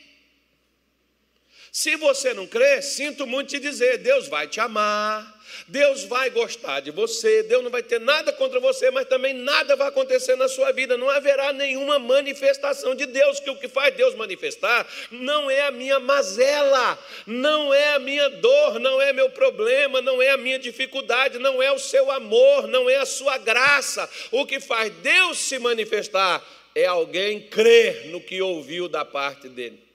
Se 1.70 1.96
você 1.96 2.32
não 2.32 2.46
crê, 2.46 2.80
sinto 2.82 3.26
muito 3.26 3.50
te 3.50 3.58
dizer: 3.58 3.98
Deus 3.98 4.26
vai 4.28 4.46
te 4.48 4.60
amar, 4.60 5.38
Deus 5.66 6.04
vai 6.04 6.30
gostar 6.30 6.80
de 6.80 6.90
você, 6.90 7.42
Deus 7.42 7.62
não 7.62 7.70
vai 7.70 7.82
ter 7.82 8.00
nada 8.00 8.32
contra 8.32 8.60
você, 8.60 8.90
mas 8.90 9.06
também 9.06 9.34
nada 9.34 9.76
vai 9.76 9.88
acontecer 9.88 10.36
na 10.36 10.48
sua 10.48 10.72
vida, 10.72 10.96
não 10.96 11.10
haverá 11.10 11.52
nenhuma 11.52 11.98
manifestação 11.98 12.94
de 12.94 13.06
Deus, 13.06 13.40
que 13.40 13.50
o 13.50 13.56
que 13.56 13.68
faz 13.68 13.94
Deus 13.94 14.14
manifestar 14.14 14.86
não 15.10 15.50
é 15.50 15.62
a 15.62 15.70
minha 15.70 15.98
mazela, 15.98 16.98
não 17.26 17.72
é 17.72 17.94
a 17.94 17.98
minha 17.98 18.28
dor, 18.30 18.78
não 18.78 19.00
é 19.00 19.12
meu 19.12 19.30
problema, 19.30 20.00
não 20.00 20.22
é 20.22 20.30
a 20.30 20.36
minha 20.36 20.58
dificuldade, 20.58 21.38
não 21.38 21.62
é 21.62 21.70
o 21.72 21.78
seu 21.78 22.10
amor, 22.10 22.66
não 22.66 22.88
é 22.88 22.96
a 22.96 23.06
sua 23.06 23.38
graça. 23.38 24.08
O 24.30 24.46
que 24.46 24.60
faz 24.60 24.92
Deus 25.02 25.38
se 25.38 25.58
manifestar 25.58 26.42
é 26.74 26.86
alguém 26.86 27.40
crer 27.40 28.06
no 28.06 28.20
que 28.20 28.40
ouviu 28.40 28.88
da 28.88 29.04
parte 29.04 29.48
dele. 29.48 29.87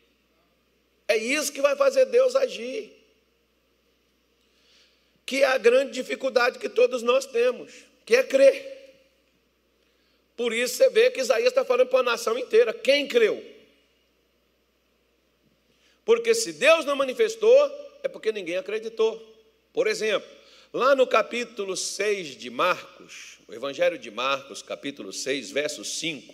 É 1.14 1.18
isso 1.18 1.54
que 1.54 1.62
vai 1.62 1.76
fazer 1.76 2.06
Deus 2.06 2.36
agir. 2.36 2.92
Que 5.28 5.44
é 5.44 5.46
a 5.46 5.60
grande 5.60 5.92
dificuldade 5.92 6.58
que 6.58 6.68
todos 6.68 7.04
nós 7.04 7.28
temos, 7.28 7.72
que 8.04 8.16
é 8.16 8.24
crer. 8.24 8.74
Por 10.36 10.52
isso 10.52 10.76
você 10.76 10.90
vê 10.90 11.12
que 11.12 11.22
Isaías 11.22 11.50
está 11.50 11.64
falando 11.64 11.90
para 11.90 12.00
a 12.00 12.04
nação 12.04 12.38
inteira: 12.38 12.74
quem 12.74 13.08
creu? 13.08 13.46
Porque 16.04 16.34
se 16.34 16.52
Deus 16.54 16.84
não 16.84 16.96
manifestou, 16.96 17.56
é 18.02 18.08
porque 18.08 18.32
ninguém 18.32 18.58
acreditou. 18.58 19.22
Por 19.72 19.86
exemplo, 19.86 20.28
lá 20.74 20.96
no 20.96 21.06
capítulo 21.06 21.78
6 21.78 22.36
de 22.36 22.50
Marcos, 22.50 23.38
o 23.48 23.54
Evangelho 23.54 24.00
de 24.00 24.10
Marcos, 24.10 24.64
capítulo 24.64 25.14
6, 25.14 25.52
verso 25.52 25.86
5, 25.86 26.34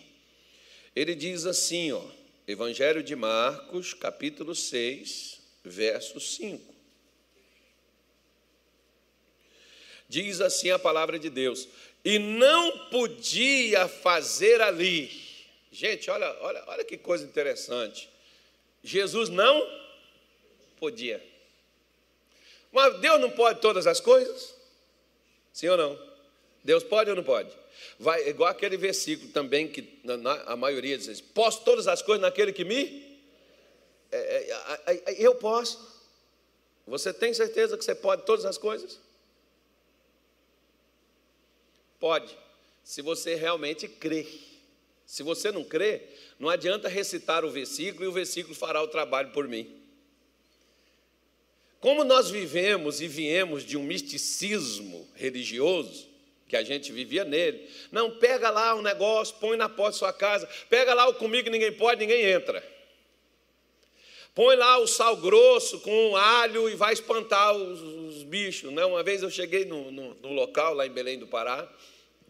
ele 0.95 1.13
diz 1.13 1.45
assim, 1.45 1.91
ó: 1.91 2.18
Evangelho 2.49 3.03
de 3.03 3.15
Marcos, 3.15 3.93
capítulo 3.93 4.55
6, 4.55 5.39
verso 5.63 6.19
5. 6.19 6.73
Diz 10.07 10.41
assim 10.41 10.71
a 10.71 10.79
palavra 10.79 11.19
de 11.19 11.29
Deus: 11.29 11.67
E 12.03 12.17
não 12.17 12.89
podia 12.89 13.87
fazer 13.87 14.61
ali. 14.61 15.11
Gente, 15.71 16.09
olha, 16.09 16.35
olha, 16.41 16.63
olha 16.65 16.83
que 16.83 16.97
coisa 16.97 17.23
interessante. 17.23 18.09
Jesus 18.83 19.29
não 19.29 19.61
podia. 20.79 21.23
Mas 22.71 22.99
Deus 22.99 23.21
não 23.21 23.29
pode 23.29 23.61
todas 23.61 23.85
as 23.85 23.99
coisas? 23.99 24.55
Sim 25.53 25.67
ou 25.67 25.77
não? 25.77 25.99
Deus 26.63 26.83
pode 26.83 27.11
ou 27.11 27.15
não 27.15 27.23
pode? 27.23 27.55
Vai, 27.99 28.29
igual 28.29 28.49
aquele 28.49 28.77
versículo 28.77 29.31
também 29.31 29.67
que 29.67 29.99
na, 30.03 30.17
na, 30.17 30.33
a 30.43 30.55
maioria 30.55 30.97
diz: 30.97 31.09
assim, 31.09 31.23
Posso 31.33 31.61
todas 31.63 31.87
as 31.87 32.01
coisas 32.01 32.21
naquele 32.21 32.53
que 32.53 32.63
me. 32.63 33.19
É, 34.11 34.17
é, 34.17 35.03
é, 35.05 35.15
eu 35.17 35.35
posso. 35.35 35.99
Você 36.87 37.13
tem 37.13 37.33
certeza 37.33 37.77
que 37.77 37.83
você 37.83 37.93
pode 37.93 38.25
todas 38.25 38.45
as 38.45 38.57
coisas? 38.57 38.99
Pode, 41.99 42.35
se 42.83 43.01
você 43.01 43.35
realmente 43.35 43.87
crê. 43.87 44.25
Se 45.05 45.23
você 45.23 45.51
não 45.51 45.63
crê, 45.63 46.03
não 46.37 46.49
adianta 46.49 46.87
recitar 46.87 47.43
o 47.43 47.51
versículo 47.51 48.05
e 48.05 48.07
o 48.07 48.11
versículo 48.11 48.55
fará 48.55 48.81
o 48.81 48.87
trabalho 48.87 49.31
por 49.31 49.47
mim. 49.47 49.79
Como 51.79 52.03
nós 52.03 52.29
vivemos 52.29 52.99
e 52.99 53.07
viemos 53.07 53.63
de 53.63 53.77
um 53.77 53.83
misticismo 53.83 55.07
religioso, 55.15 56.08
que 56.49 56.57
a 56.57 56.63
gente 56.63 56.91
vivia 56.91 57.23
nele. 57.23 57.69
Não, 57.91 58.17
pega 58.17 58.49
lá 58.49 58.73
um 58.73 58.81
negócio, 58.81 59.35
põe 59.39 59.55
na 59.55 59.69
porta 59.69 59.91
da 59.91 59.97
sua 59.97 60.11
casa, 60.11 60.49
pega 60.67 60.95
lá 60.95 61.07
o 61.07 61.13
comigo, 61.13 61.49
ninguém 61.49 61.71
pode, 61.71 62.01
ninguém 62.01 62.25
entra. 62.25 62.61
Põe 64.33 64.55
lá 64.55 64.77
o 64.79 64.87
sal 64.87 65.15
grosso 65.17 65.79
com 65.81 66.15
alho 66.15 66.67
e 66.69 66.75
vai 66.75 66.93
espantar 66.93 67.53
os, 67.53 67.81
os 67.81 68.23
bichos. 68.23 68.73
Né? 68.73 68.83
Uma 68.83 69.03
vez 69.03 69.21
eu 69.21 69.29
cheguei 69.29 69.63
no, 69.63 69.91
no, 69.91 70.15
no, 70.15 70.33
local, 70.33 70.73
lá 70.73 70.87
em 70.87 70.91
Belém 70.91 71.19
do 71.19 71.27
Pará, 71.27 71.71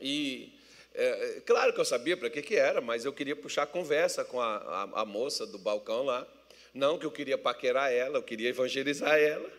e 0.02 0.52
é, 0.94 1.42
claro 1.46 1.72
que 1.72 1.80
eu 1.80 1.86
sabia 1.86 2.18
para 2.18 2.30
que, 2.30 2.42
que 2.42 2.56
era, 2.56 2.82
mas 2.82 3.06
eu 3.06 3.14
queria 3.14 3.36
puxar 3.36 3.68
conversa 3.68 4.26
com 4.26 4.42
a, 4.42 4.58
a, 4.58 5.02
a 5.02 5.06
moça 5.06 5.48
do 5.48 5.58
balcão 5.58 6.04
lá. 6.04 6.28
Não 6.74 6.98
que 6.98 7.06
eu 7.06 7.12
queria 7.12 7.38
paquerar 7.38 7.92
ela, 7.92 8.18
eu 8.18 8.24
queria 8.24 8.50
evangelizar 8.50 9.18
ela. 9.18 9.50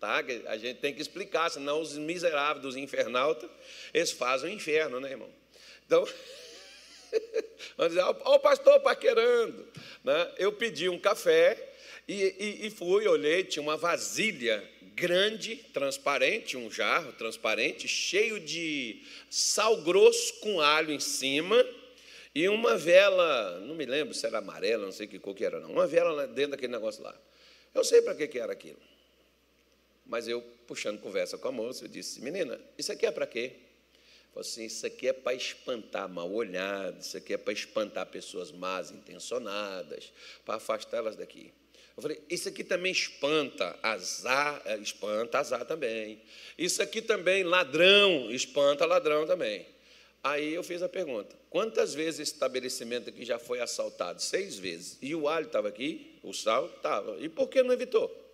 Tá? 0.00 0.22
A 0.46 0.56
gente 0.56 0.78
tem 0.78 0.94
que 0.94 1.02
explicar, 1.02 1.50
senão 1.50 1.80
os 1.80 1.98
miseráveis 1.98 2.62
dos 2.62 2.76
infernautas, 2.76 3.50
eles 3.92 4.12
fazem 4.12 4.50
o 4.50 4.52
inferno, 4.54 5.00
né, 5.00 5.10
irmão? 5.10 5.30
Então, 5.84 6.06
vamos 7.76 7.94
dizer, 7.94 8.04
o 8.04 8.38
pastor 8.38 8.80
paquerando. 8.80 9.66
Né? 10.04 10.32
Eu 10.38 10.52
pedi 10.52 10.88
um 10.88 10.98
café 10.98 11.72
e, 12.06 12.34
e, 12.38 12.66
e 12.66 12.70
fui, 12.70 13.08
olhei, 13.08 13.42
tinha 13.42 13.62
uma 13.62 13.76
vasilha 13.76 14.62
grande, 14.94 15.56
transparente, 15.56 16.56
um 16.56 16.70
jarro 16.70 17.12
transparente, 17.12 17.86
cheio 17.86 18.40
de 18.40 19.02
sal 19.30 19.82
grosso 19.82 20.34
com 20.40 20.60
alho 20.60 20.92
em 20.92 21.00
cima 21.00 21.64
e 22.34 22.48
uma 22.48 22.76
vela, 22.76 23.60
não 23.60 23.74
me 23.74 23.86
lembro 23.86 24.12
se 24.14 24.26
era 24.26 24.38
amarela, 24.38 24.84
não 24.84 24.92
sei 24.92 25.06
que 25.06 25.18
cor 25.18 25.34
que 25.34 25.44
era, 25.44 25.60
não, 25.60 25.72
uma 25.72 25.86
vela 25.86 26.26
dentro 26.26 26.52
daquele 26.52 26.72
negócio 26.72 27.02
lá. 27.02 27.14
Eu 27.74 27.84
sei 27.84 28.02
para 28.02 28.14
que, 28.14 28.26
que 28.26 28.38
era 28.38 28.52
aquilo. 28.52 28.78
Mas 30.08 30.26
eu, 30.26 30.40
puxando 30.66 31.00
conversa 31.00 31.36
com 31.36 31.48
a 31.48 31.52
moça, 31.52 31.84
eu 31.84 31.88
disse: 31.88 32.20
Menina, 32.22 32.58
isso 32.78 32.90
aqui 32.90 33.04
é 33.04 33.10
para 33.10 33.26
quê? 33.26 33.52
Falou 34.32 34.40
assim: 34.40 34.64
isso 34.64 34.86
aqui 34.86 35.08
é 35.08 35.12
para 35.12 35.34
espantar 35.34 36.08
mal 36.08 36.32
olhado, 36.32 37.00
isso 37.00 37.16
aqui 37.16 37.34
é 37.34 37.36
para 37.36 37.52
espantar 37.52 38.06
pessoas 38.06 38.50
más 38.50 38.90
intencionadas, 38.90 40.12
para 40.44 40.54
afastá-las 40.54 41.14
daqui. 41.14 41.52
Eu 41.96 42.02
falei, 42.02 42.22
isso 42.30 42.48
aqui 42.48 42.62
também 42.62 42.92
espanta 42.92 43.76
azar, 43.82 44.62
é, 44.64 44.76
espanta 44.78 45.40
azar 45.40 45.64
também. 45.64 46.22
Isso 46.56 46.80
aqui 46.80 47.02
também, 47.02 47.42
ladrão, 47.42 48.30
espanta 48.30 48.86
ladrão 48.86 49.26
também. 49.26 49.66
Aí 50.22 50.54
eu 50.54 50.62
fiz 50.62 50.80
a 50.82 50.88
pergunta: 50.88 51.36
quantas 51.50 51.94
vezes 51.94 52.20
esse 52.20 52.32
estabelecimento 52.32 53.10
aqui 53.10 53.24
já 53.24 53.38
foi 53.38 53.60
assaltado? 53.60 54.22
Seis 54.22 54.56
vezes. 54.56 54.96
E 55.02 55.14
o 55.14 55.28
alho 55.28 55.46
estava 55.46 55.68
aqui, 55.68 56.18
o 56.22 56.32
sal 56.32 56.66
estava. 56.66 57.18
E 57.18 57.28
por 57.28 57.48
que 57.48 57.62
não 57.62 57.74
evitou? 57.74 58.27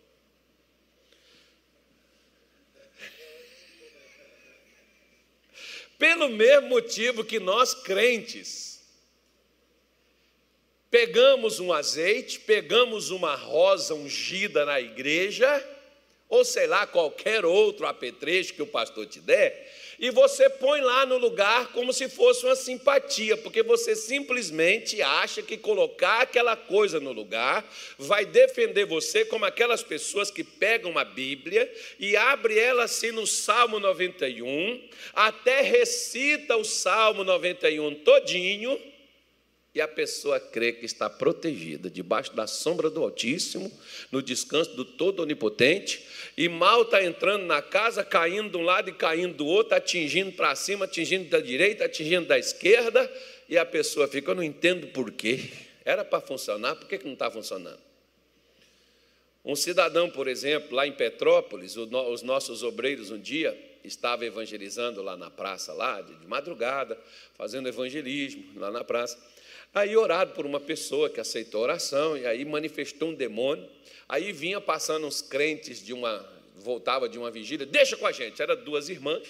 Pelo 6.04 6.28
mesmo 6.28 6.68
motivo 6.68 7.25
que 7.25 7.40
nós 7.40 7.73
crentes. 7.73 8.78
Pegamos 10.90 11.61
um 11.61 11.73
azeite, 11.73 12.40
pegamos 12.40 13.08
uma 13.08 13.34
rosa 13.34 13.94
ungida 13.94 14.66
na 14.66 14.78
igreja, 14.78 15.66
ou 16.28 16.44
sei 16.44 16.66
lá, 16.66 16.87
qualquer 16.87 17.46
outro 17.46 17.87
apetrecho 17.87 18.52
que 18.52 18.61
o 18.61 18.66
pastor 18.66 19.06
te 19.06 19.18
der, 19.18 19.66
e 19.98 20.10
você 20.10 20.48
põe 20.48 20.80
lá 20.80 21.06
no 21.06 21.18
lugar 21.18 21.68
como 21.72 21.92
se 21.92 22.08
fosse 22.08 22.44
uma 22.44 22.56
simpatia, 22.56 23.36
porque 23.36 23.62
você 23.62 23.94
simplesmente 23.94 25.00
acha 25.02 25.42
que 25.42 25.56
colocar 25.56 26.22
aquela 26.22 26.56
coisa 26.56 27.00
no 27.00 27.12
lugar 27.12 27.64
vai 27.98 28.24
defender 28.24 28.86
você 28.86 29.24
como 29.24 29.44
aquelas 29.44 29.82
pessoas 29.82 30.30
que 30.30 30.44
pegam 30.44 30.98
a 30.98 31.04
Bíblia 31.04 31.72
e 31.98 32.16
abre 32.16 32.58
ela 32.58 32.84
assim 32.84 33.10
no 33.10 33.26
Salmo 33.26 33.78
91, 33.78 34.80
até 35.14 35.60
recita 35.60 36.56
o 36.56 36.64
Salmo 36.64 37.24
91 37.24 37.94
todinho, 37.96 38.78
e 39.75 39.81
a 39.81 39.88
pessoa 39.88 40.38
crê 40.38 40.73
que 40.73 40.87
está 40.87 41.11
protegida 41.11 41.90
debaixo 41.90 42.33
da 42.35 42.47
sombra 42.47 42.88
do 42.88 43.02
Altíssimo, 43.02 43.73
no 44.12 44.23
descanso 44.23 44.76
do 44.76 44.85
Todo 44.85 45.21
Onipotente, 45.21 46.07
e 46.37 46.49
mal 46.49 46.83
está 46.83 47.02
entrando 47.02 47.45
na 47.45 47.61
casa, 47.61 48.04
caindo 48.04 48.50
de 48.50 48.57
um 48.57 48.62
lado 48.62 48.90
e 48.90 48.93
caindo 48.93 49.35
do 49.35 49.47
outro, 49.47 49.75
atingindo 49.75 50.31
para 50.33 50.54
cima, 50.54 50.85
atingindo 50.85 51.28
da 51.28 51.40
direita, 51.40 51.87
atingindo 51.87 52.26
da 52.26 52.38
esquerda, 52.38 53.11
e 53.49 53.59
a 53.59 53.66
pessoa 53.66 54.07
fica, 54.07 54.31
eu 54.31 54.37
não 54.37 54.45
entendo 54.45 54.87
por 54.88 55.11
quê. 55.11 55.50
Era 55.85 56.04
para 56.04 56.21
funcionar, 56.21 56.76
por 56.76 56.87
que, 56.87 56.97
que 56.97 57.04
não 57.04 57.14
está 57.14 57.28
funcionando? 57.28 57.81
Um 59.45 59.57
cidadão, 59.57 60.09
por 60.09 60.28
exemplo, 60.28 60.75
lá 60.75 60.87
em 60.87 60.93
Petrópolis, 60.93 61.76
os 61.76 62.23
nossos 62.23 62.62
obreiros 62.62 63.11
um 63.11 63.21
dia 63.21 63.59
estavam 63.83 64.25
evangelizando 64.25 65.02
lá 65.02 65.16
na 65.16 65.31
praça, 65.31 65.73
lá 65.73 66.00
de 66.00 66.26
madrugada, 66.26 66.99
fazendo 67.35 67.69
evangelismo 67.69 68.59
lá 68.59 68.71
na 68.71 68.83
praça. 68.83 69.19
Aí 69.75 69.97
orado 69.97 70.35
por 70.35 70.47
uma 70.47 70.61
pessoa 70.61 71.11
que 71.11 71.19
aceitou 71.19 71.61
a 71.61 71.64
oração, 71.64 72.16
e 72.16 72.25
aí 72.25 72.45
manifestou 72.45 73.09
um 73.09 73.14
demônio. 73.14 73.69
Aí 74.09 74.31
vinha 74.31 74.61
passando 74.61 75.04
uns 75.04 75.21
crentes 75.21 75.85
de 75.85 75.93
uma, 75.93 76.25
voltava 76.54 77.09
de 77.09 77.19
uma 77.19 77.28
vigília, 77.28 77.66
deixa 77.66 77.97
com 77.97 78.07
a 78.07 78.12
gente, 78.12 78.40
era 78.40 78.54
duas 78.54 78.88
irmãs, 78.88 79.26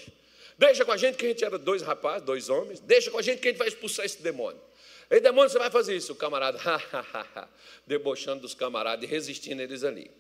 deixa 0.59 0.85
com 0.85 0.93
a 0.93 0.99
gente 0.99 1.17
que 1.17 1.25
a 1.25 1.29
gente 1.31 1.43
era 1.43 1.57
dois 1.57 1.81
rapazes, 1.81 2.27
dois 2.27 2.51
homens, 2.51 2.79
deixa 2.79 3.11
com 3.11 3.19
a 3.19 3.23
gente 3.23 3.41
que 3.41 3.49
a 3.49 3.51
gente 3.53 3.59
vai 3.59 3.69
expulsar 3.69 4.05
esse 4.05 4.21
demônio. 4.21 4.61
Ei, 5.11 5.19
demônio, 5.19 5.49
você 5.49 5.59
vai 5.59 5.71
fazer 5.71 5.97
isso? 5.97 6.13
O 6.13 6.17
camarada, 6.17 6.59
debochando 7.87 8.43
dos 8.43 8.55
camaradas 8.55 9.03
e 9.03 9.11
resistindo 9.11 9.63
eles 9.63 9.83
ali. 9.83 10.11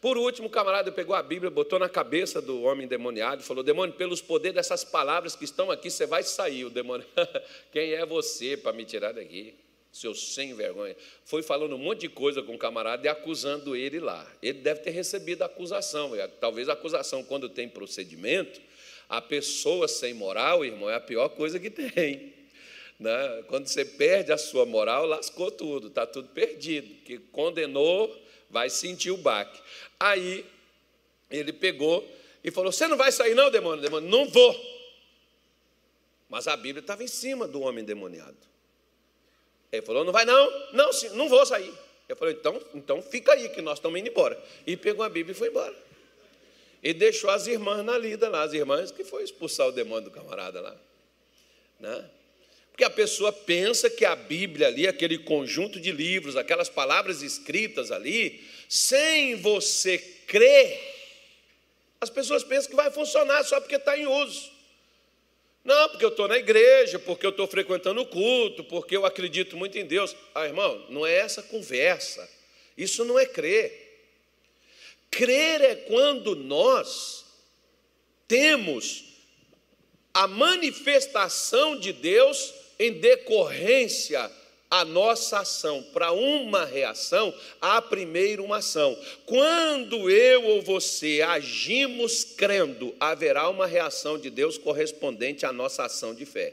Por 0.00 0.16
último, 0.16 0.46
o 0.48 0.50
camarada 0.50 0.92
pegou 0.92 1.16
a 1.16 1.22
Bíblia, 1.22 1.50
botou 1.50 1.78
na 1.78 1.88
cabeça 1.88 2.40
do 2.40 2.62
homem 2.62 2.86
demoniado 2.86 3.40
e 3.40 3.44
falou: 3.44 3.64
Demônio, 3.64 3.94
pelos 3.94 4.20
poderes 4.20 4.54
dessas 4.54 4.84
palavras 4.84 5.34
que 5.34 5.44
estão 5.44 5.70
aqui, 5.70 5.90
você 5.90 6.06
vai 6.06 6.22
sair. 6.22 6.64
O 6.64 6.70
demônio, 6.70 7.06
quem 7.72 7.92
é 7.94 8.04
você 8.04 8.56
para 8.56 8.72
me 8.72 8.84
tirar 8.84 9.12
daqui? 9.12 9.63
Seu 9.94 10.12
sem 10.12 10.52
vergonha, 10.54 10.96
foi 11.24 11.40
falando 11.40 11.76
um 11.76 11.78
monte 11.78 12.00
de 12.00 12.08
coisa 12.08 12.42
com 12.42 12.56
o 12.56 12.58
camarada 12.58 13.06
e 13.06 13.08
acusando 13.08 13.76
ele 13.76 14.00
lá. 14.00 14.28
Ele 14.42 14.58
deve 14.58 14.80
ter 14.80 14.90
recebido 14.90 15.42
a 15.42 15.46
acusação. 15.46 16.10
Talvez 16.40 16.68
a 16.68 16.72
acusação, 16.72 17.22
quando 17.22 17.48
tem 17.48 17.68
procedimento, 17.68 18.60
a 19.08 19.22
pessoa 19.22 19.86
sem 19.86 20.12
moral, 20.12 20.64
irmão, 20.64 20.90
é 20.90 20.96
a 20.96 21.00
pior 21.00 21.28
coisa 21.28 21.60
que 21.60 21.70
tem. 21.70 22.34
Né? 22.98 23.44
Quando 23.46 23.68
você 23.68 23.84
perde 23.84 24.32
a 24.32 24.36
sua 24.36 24.66
moral, 24.66 25.06
lascou 25.06 25.50
tudo, 25.52 25.86
está 25.86 26.04
tudo 26.04 26.28
perdido. 26.30 26.92
Que 27.04 27.18
condenou, 27.18 28.20
vai 28.50 28.68
sentir 28.70 29.12
o 29.12 29.16
baque. 29.16 29.60
Aí 30.00 30.44
ele 31.30 31.52
pegou 31.52 32.04
e 32.42 32.50
falou: 32.50 32.72
Você 32.72 32.88
não 32.88 32.96
vai 32.96 33.12
sair, 33.12 33.36
não, 33.36 33.48
demônio? 33.48 33.80
Demônio, 33.80 34.08
não 34.08 34.28
vou. 34.28 34.74
Mas 36.28 36.48
a 36.48 36.56
Bíblia 36.56 36.80
estava 36.80 37.04
em 37.04 37.08
cima 37.08 37.46
do 37.46 37.60
homem 37.60 37.84
demoniado. 37.84 38.53
Ele 39.76 39.86
falou: 39.86 40.04
Não 40.04 40.12
vai 40.12 40.24
não? 40.24 40.72
Não, 40.72 40.90
não 41.14 41.28
vou 41.28 41.44
sair. 41.44 41.72
Eu 42.08 42.16
falei: 42.16 42.34
então, 42.34 42.60
então 42.74 43.02
fica 43.02 43.32
aí, 43.32 43.48
que 43.48 43.62
nós 43.62 43.78
estamos 43.78 43.98
indo 43.98 44.08
embora. 44.08 44.40
E 44.66 44.76
pegou 44.76 45.04
a 45.04 45.08
Bíblia 45.08 45.32
e 45.32 45.38
foi 45.38 45.48
embora. 45.48 45.74
E 46.82 46.92
deixou 46.92 47.30
as 47.30 47.46
irmãs 47.46 47.84
na 47.84 47.96
lida 47.96 48.28
lá, 48.28 48.42
as 48.42 48.52
irmãs 48.52 48.90
que 48.90 49.04
foi 49.04 49.24
expulsar 49.24 49.68
o 49.68 49.72
demônio 49.72 50.04
do 50.04 50.10
camarada 50.10 50.60
lá. 50.60 50.76
Né? 51.80 52.10
Porque 52.70 52.84
a 52.84 52.90
pessoa 52.90 53.32
pensa 53.32 53.88
que 53.88 54.04
a 54.04 54.14
Bíblia 54.14 54.66
ali, 54.66 54.86
aquele 54.86 55.18
conjunto 55.18 55.80
de 55.80 55.92
livros, 55.92 56.36
aquelas 56.36 56.68
palavras 56.68 57.22
escritas 57.22 57.90
ali, 57.90 58.44
sem 58.68 59.36
você 59.36 59.96
crer, 59.96 60.78
as 62.00 62.10
pessoas 62.10 62.44
pensam 62.44 62.68
que 62.68 62.76
vai 62.76 62.90
funcionar 62.90 63.42
só 63.44 63.60
porque 63.60 63.76
está 63.76 63.96
em 63.96 64.06
uso. 64.06 64.52
Não, 65.64 65.88
porque 65.88 66.04
eu 66.04 66.10
estou 66.10 66.28
na 66.28 66.36
igreja, 66.36 66.98
porque 66.98 67.24
eu 67.24 67.30
estou 67.30 67.46
frequentando 67.46 68.02
o 68.02 68.06
culto, 68.06 68.62
porque 68.64 68.94
eu 68.94 69.06
acredito 69.06 69.56
muito 69.56 69.78
em 69.78 69.86
Deus. 69.86 70.14
Ah, 70.34 70.44
irmão, 70.44 70.84
não 70.90 71.06
é 71.06 71.14
essa 71.14 71.42
conversa. 71.42 72.28
Isso 72.76 73.04
não 73.04 73.18
é 73.18 73.24
crer. 73.24 73.82
Crer 75.10 75.62
é 75.62 75.74
quando 75.74 76.36
nós 76.36 77.24
temos 78.28 79.04
a 80.12 80.26
manifestação 80.26 81.78
de 81.78 81.92
Deus 81.92 82.52
em 82.78 82.92
decorrência 82.92 84.30
a 84.80 84.84
nossa 84.84 85.40
ação. 85.40 85.82
Para 85.92 86.10
uma 86.12 86.64
reação, 86.64 87.32
há 87.60 87.80
primeiro 87.80 88.44
uma 88.44 88.56
ação. 88.56 88.98
Quando 89.24 90.10
eu 90.10 90.44
ou 90.44 90.62
você 90.62 91.22
agimos 91.22 92.24
crendo, 92.24 92.94
haverá 92.98 93.48
uma 93.48 93.66
reação 93.66 94.18
de 94.18 94.30
Deus 94.30 94.58
correspondente 94.58 95.46
à 95.46 95.52
nossa 95.52 95.84
ação 95.84 96.14
de 96.14 96.26
fé. 96.26 96.52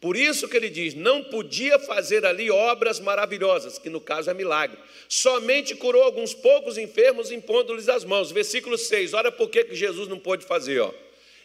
Por 0.00 0.16
isso 0.16 0.46
que 0.48 0.56
ele 0.56 0.68
diz: 0.68 0.94
não 0.94 1.24
podia 1.24 1.78
fazer 1.78 2.24
ali 2.24 2.50
obras 2.50 3.00
maravilhosas, 3.00 3.78
que 3.78 3.90
no 3.90 4.00
caso 4.00 4.30
é 4.30 4.34
milagre. 4.34 4.78
Somente 5.08 5.74
curou 5.74 6.02
alguns 6.02 6.34
poucos 6.34 6.78
enfermos, 6.78 7.32
impondo-lhes 7.32 7.88
as 7.88 8.04
mãos. 8.04 8.30
Versículo 8.30 8.78
6, 8.78 9.14
olha 9.14 9.32
por 9.32 9.48
que, 9.48 9.74
Jesus 9.74 10.06
não 10.06 10.18
pôde 10.18 10.44
fazer. 10.44 10.78
Ó. 10.80 10.92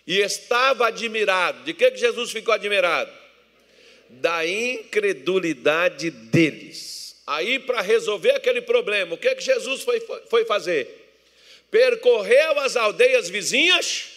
E 0.05 0.19
estava 0.19 0.87
admirado. 0.87 1.63
De 1.63 1.73
que 1.73 1.95
Jesus 1.95 2.31
ficou 2.31 2.53
admirado? 2.53 3.11
Da 4.09 4.45
incredulidade 4.45 6.09
deles. 6.09 7.21
Aí, 7.25 7.59
para 7.59 7.81
resolver 7.81 8.31
aquele 8.31 8.61
problema, 8.61 9.13
o 9.13 9.17
que, 9.17 9.27
é 9.27 9.35
que 9.35 9.43
Jesus 9.43 9.83
foi, 9.83 9.99
foi 10.29 10.45
fazer? 10.45 10.95
Percorreu 11.69 12.59
as 12.59 12.75
aldeias 12.75 13.29
vizinhas, 13.29 14.09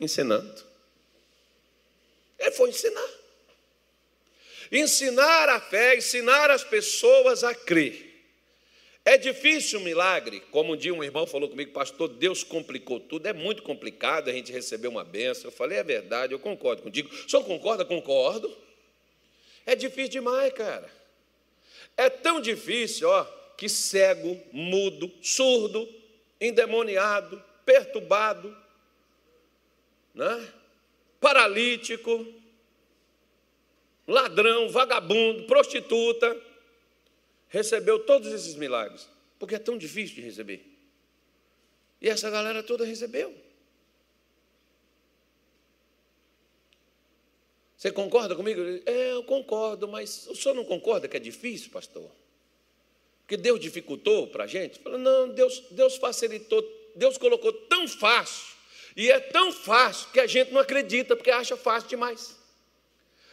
ensinando. 0.00 0.64
Ele 2.38 2.50
foi 2.50 2.70
ensinar. 2.70 3.10
Ensinar 4.72 5.48
a 5.48 5.60
fé, 5.60 5.96
ensinar 5.96 6.50
as 6.50 6.64
pessoas 6.64 7.44
a 7.44 7.54
crer. 7.54 8.06
É 9.04 9.16
difícil 9.16 9.78
o 9.78 9.82
milagre, 9.84 10.40
como 10.50 10.72
um 10.72 10.76
dia 10.76 10.92
um 10.92 11.04
irmão 11.04 11.28
falou 11.28 11.48
comigo, 11.48 11.70
pastor, 11.70 12.08
Deus 12.08 12.42
complicou 12.42 12.98
tudo, 12.98 13.28
é 13.28 13.32
muito 13.32 13.62
complicado 13.62 14.28
a 14.28 14.32
gente 14.32 14.50
receber 14.50 14.88
uma 14.88 15.04
benção. 15.04 15.44
Eu 15.44 15.52
falei, 15.52 15.78
é 15.78 15.84
verdade, 15.84 16.32
eu 16.32 16.40
concordo 16.40 16.82
contigo. 16.82 17.08
O 17.08 17.30
senhor 17.30 17.44
concorda? 17.44 17.84
Concordo. 17.84 18.65
É 19.66 19.74
difícil 19.74 20.12
demais, 20.12 20.52
cara. 20.52 20.88
É 21.96 22.08
tão 22.08 22.40
difícil, 22.40 23.08
ó, 23.08 23.24
que 23.56 23.68
cego, 23.68 24.40
mudo, 24.52 25.10
surdo, 25.20 25.88
endemoniado, 26.40 27.42
perturbado, 27.64 28.56
né? 30.14 30.52
paralítico, 31.20 32.26
ladrão, 34.06 34.68
vagabundo, 34.68 35.44
prostituta, 35.44 36.40
recebeu 37.48 37.98
todos 37.98 38.32
esses 38.32 38.54
milagres, 38.54 39.08
porque 39.38 39.56
é 39.56 39.58
tão 39.58 39.76
difícil 39.76 40.16
de 40.16 40.20
receber. 40.20 40.64
E 42.00 42.08
essa 42.08 42.30
galera 42.30 42.62
toda 42.62 42.84
recebeu. 42.84 43.45
Você 47.76 47.90
concorda 47.90 48.34
comigo? 48.34 48.60
É, 48.86 49.12
eu 49.12 49.22
concordo, 49.24 49.86
mas 49.86 50.26
o 50.28 50.34
senhor 50.34 50.54
não 50.54 50.64
concorda 50.64 51.06
que 51.06 51.16
é 51.16 51.20
difícil, 51.20 51.70
pastor? 51.70 52.10
Que 53.28 53.36
Deus 53.36 53.60
dificultou 53.60 54.28
para 54.28 54.44
a 54.44 54.46
gente? 54.46 54.80
Não, 54.84 55.28
Deus, 55.28 55.62
Deus 55.70 55.96
facilitou, 55.96 56.64
Deus 56.94 57.18
colocou 57.18 57.52
tão 57.52 57.86
fácil. 57.86 58.56
E 58.96 59.10
é 59.10 59.20
tão 59.20 59.52
fácil 59.52 60.08
que 60.10 60.20
a 60.20 60.26
gente 60.26 60.52
não 60.52 60.60
acredita, 60.60 61.14
porque 61.14 61.30
acha 61.30 61.56
fácil 61.56 61.88
demais. 61.88 62.34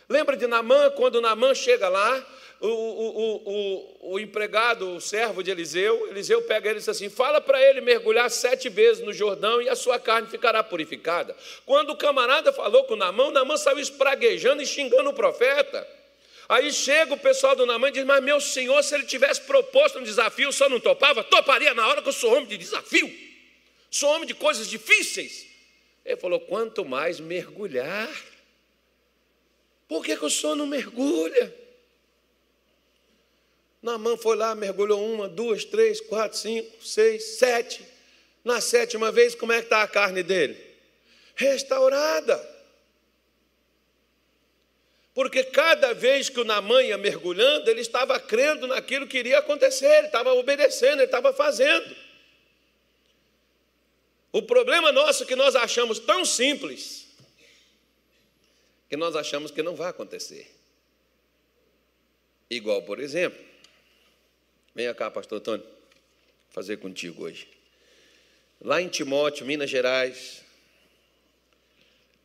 Lembra 0.10 0.36
de 0.36 0.46
Namã, 0.46 0.92
quando 0.92 1.22
Namã 1.22 1.56
chega 1.56 1.88
lá, 1.88 2.28
o, 2.68 2.70
o, 2.70 3.42
o, 3.46 4.14
o, 4.14 4.20
empregado, 4.20 4.96
o 4.96 5.02
servo 5.02 5.44
de 5.44 5.52
Eliseu, 5.52 6.08
Eliseu 6.08 6.42
pega 6.44 6.70
ele 6.70 6.78
e 6.78 6.80
diz 6.80 6.88
assim: 6.88 7.10
fala 7.10 7.42
para 7.42 7.62
ele 7.62 7.82
mergulhar 7.82 8.32
sete 8.32 8.70
vezes 8.70 9.04
no 9.04 9.12
Jordão 9.12 9.62
e 9.62 9.68
a 9.68 9.76
sua 9.76 10.00
carne 10.00 10.30
ficará 10.30 10.64
purificada. 10.64 11.36
Quando 11.66 11.90
o 11.90 11.98
camarada 11.98 12.54
falou 12.54 12.86
com 12.86 12.96
Namã, 12.96 13.32
Namã 13.32 13.58
saiu 13.58 13.80
espraguejando 13.80 14.62
e 14.62 14.66
xingando 14.66 15.10
o 15.10 15.14
profeta. 15.14 15.86
Aí 16.48 16.72
chega 16.72 17.14
o 17.14 17.20
pessoal 17.20 17.54
do 17.54 17.66
Namã 17.66 17.90
e 17.90 17.92
diz: 17.92 18.06
Mas 18.06 18.24
meu 18.24 18.40
senhor, 18.40 18.82
se 18.82 18.96
ele 18.96 19.06
tivesse 19.06 19.42
proposto 19.42 20.00
um 20.00 20.04
desafio, 20.04 20.54
senhor 20.54 20.70
não 20.70 20.80
topava? 20.80 21.22
Toparia 21.22 21.74
na 21.74 21.86
hora 21.86 22.02
que 22.02 22.08
eu 22.08 22.14
sou 22.14 22.32
homem 22.32 22.46
de 22.46 22.58
desafio, 22.58 23.14
sou 23.92 24.10
homem 24.10 24.26
de 24.26 24.34
coisas 24.34 24.70
difíceis. 24.70 25.46
Ele 26.06 26.16
falou: 26.16 26.40
quanto 26.40 26.86
mais 26.86 27.20
mergulhar. 27.20 28.10
Por 29.86 30.04
que, 30.04 30.16
que 30.16 30.26
o 30.26 30.30
senhor 30.30 30.56
não 30.56 30.66
mergulha? 30.66 31.63
Namã 33.84 34.16
foi 34.16 34.38
lá, 34.38 34.56
mergulhou 34.56 35.06
uma, 35.14 35.28
duas, 35.28 35.66
três, 35.66 36.00
quatro, 36.00 36.38
cinco, 36.38 36.82
seis, 36.82 37.38
sete. 37.38 37.86
Na 38.42 38.62
sétima 38.62 39.12
vez, 39.12 39.36
como 39.36 39.52
é 39.52 39.58
que 39.58 39.66
está 39.66 39.84
a 39.84 39.88
carne 39.88 40.24
dele? 40.24 40.58
Restaurada. 41.36 42.52
Porque 45.14 45.44
cada 45.44 45.94
vez 45.94 46.30
que 46.30 46.40
o 46.40 46.46
Namã 46.46 46.82
ia 46.82 46.98
mergulhando, 46.98 47.70
ele 47.70 47.82
estava 47.82 48.18
crendo 48.22 48.68
naquilo 48.68 49.06
que 49.06 49.18
iria 49.18 49.40
acontecer, 49.40 49.98
ele 49.98 50.08
estava 50.08 50.34
obedecendo, 50.34 51.00
ele 51.00 51.04
estava 51.04 51.34
fazendo. 51.34 51.94
O 54.32 54.42
problema 54.42 54.94
nosso 54.94 55.24
é 55.24 55.26
que 55.26 55.36
nós 55.36 55.58
achamos 55.58 56.00
tão 56.00 56.24
simples 56.24 57.06
que 58.90 58.96
nós 58.96 59.16
achamos 59.16 59.52
que 59.52 59.62
não 59.62 59.76
vai 59.76 59.90
acontecer. 59.90 60.50
Igual, 62.50 62.82
por 62.84 63.00
exemplo, 63.00 63.53
venha 64.74 64.94
cá, 64.94 65.10
pastor 65.12 65.40
Antônio, 65.40 65.66
fazer 66.50 66.78
contigo 66.78 67.24
hoje. 67.24 67.48
Lá 68.62 68.82
em 68.82 68.88
Timóteo, 68.88 69.46
Minas 69.46 69.70
Gerais, 69.70 70.44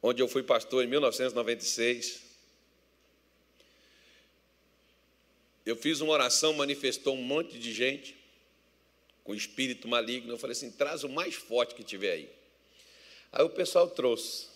onde 0.02 0.22
eu 0.22 0.28
fui 0.28 0.42
pastor 0.42 0.84
em 0.84 0.86
1996, 0.86 2.22
eu 5.66 5.76
fiz 5.76 6.00
uma 6.00 6.12
oração, 6.12 6.54
manifestou 6.54 7.14
um 7.14 7.22
monte 7.22 7.58
de 7.58 7.72
gente 7.72 8.16
com 9.22 9.34
espírito 9.34 9.86
maligno. 9.86 10.32
Eu 10.32 10.38
falei 10.38 10.52
assim: 10.52 10.70
traz 10.70 11.04
o 11.04 11.08
mais 11.08 11.34
forte 11.34 11.74
que 11.74 11.84
tiver 11.84 12.12
aí. 12.12 12.30
Aí 13.30 13.44
o 13.44 13.50
pessoal 13.50 13.90
trouxe. 13.90 14.46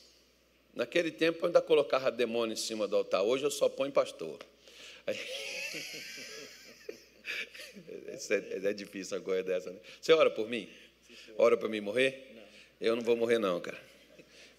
Naquele 0.74 1.10
tempo 1.10 1.40
eu 1.40 1.46
ainda 1.48 1.60
colocava 1.60 2.10
demônio 2.10 2.54
em 2.54 2.56
cima 2.56 2.88
do 2.88 2.96
altar. 2.96 3.22
Hoje 3.22 3.44
eu 3.44 3.50
só 3.50 3.68
ponho 3.68 3.92
pastor. 3.92 4.38
Aí... 5.06 5.18
é, 8.08 8.68
é, 8.68 8.72
difícil 8.72 9.18
uma 9.18 9.24
coisa 9.24 9.42
dessa. 9.42 9.70
Né? 9.70 9.78
Você 10.00 10.12
ora 10.12 10.30
por 10.30 10.48
mim? 10.48 10.68
Ora 11.36 11.56
para 11.56 11.68
mim 11.68 11.80
morrer? 11.80 12.30
Eu 12.80 12.96
não 12.96 13.02
vou 13.02 13.16
morrer, 13.16 13.38
não, 13.38 13.60
cara. 13.60 13.78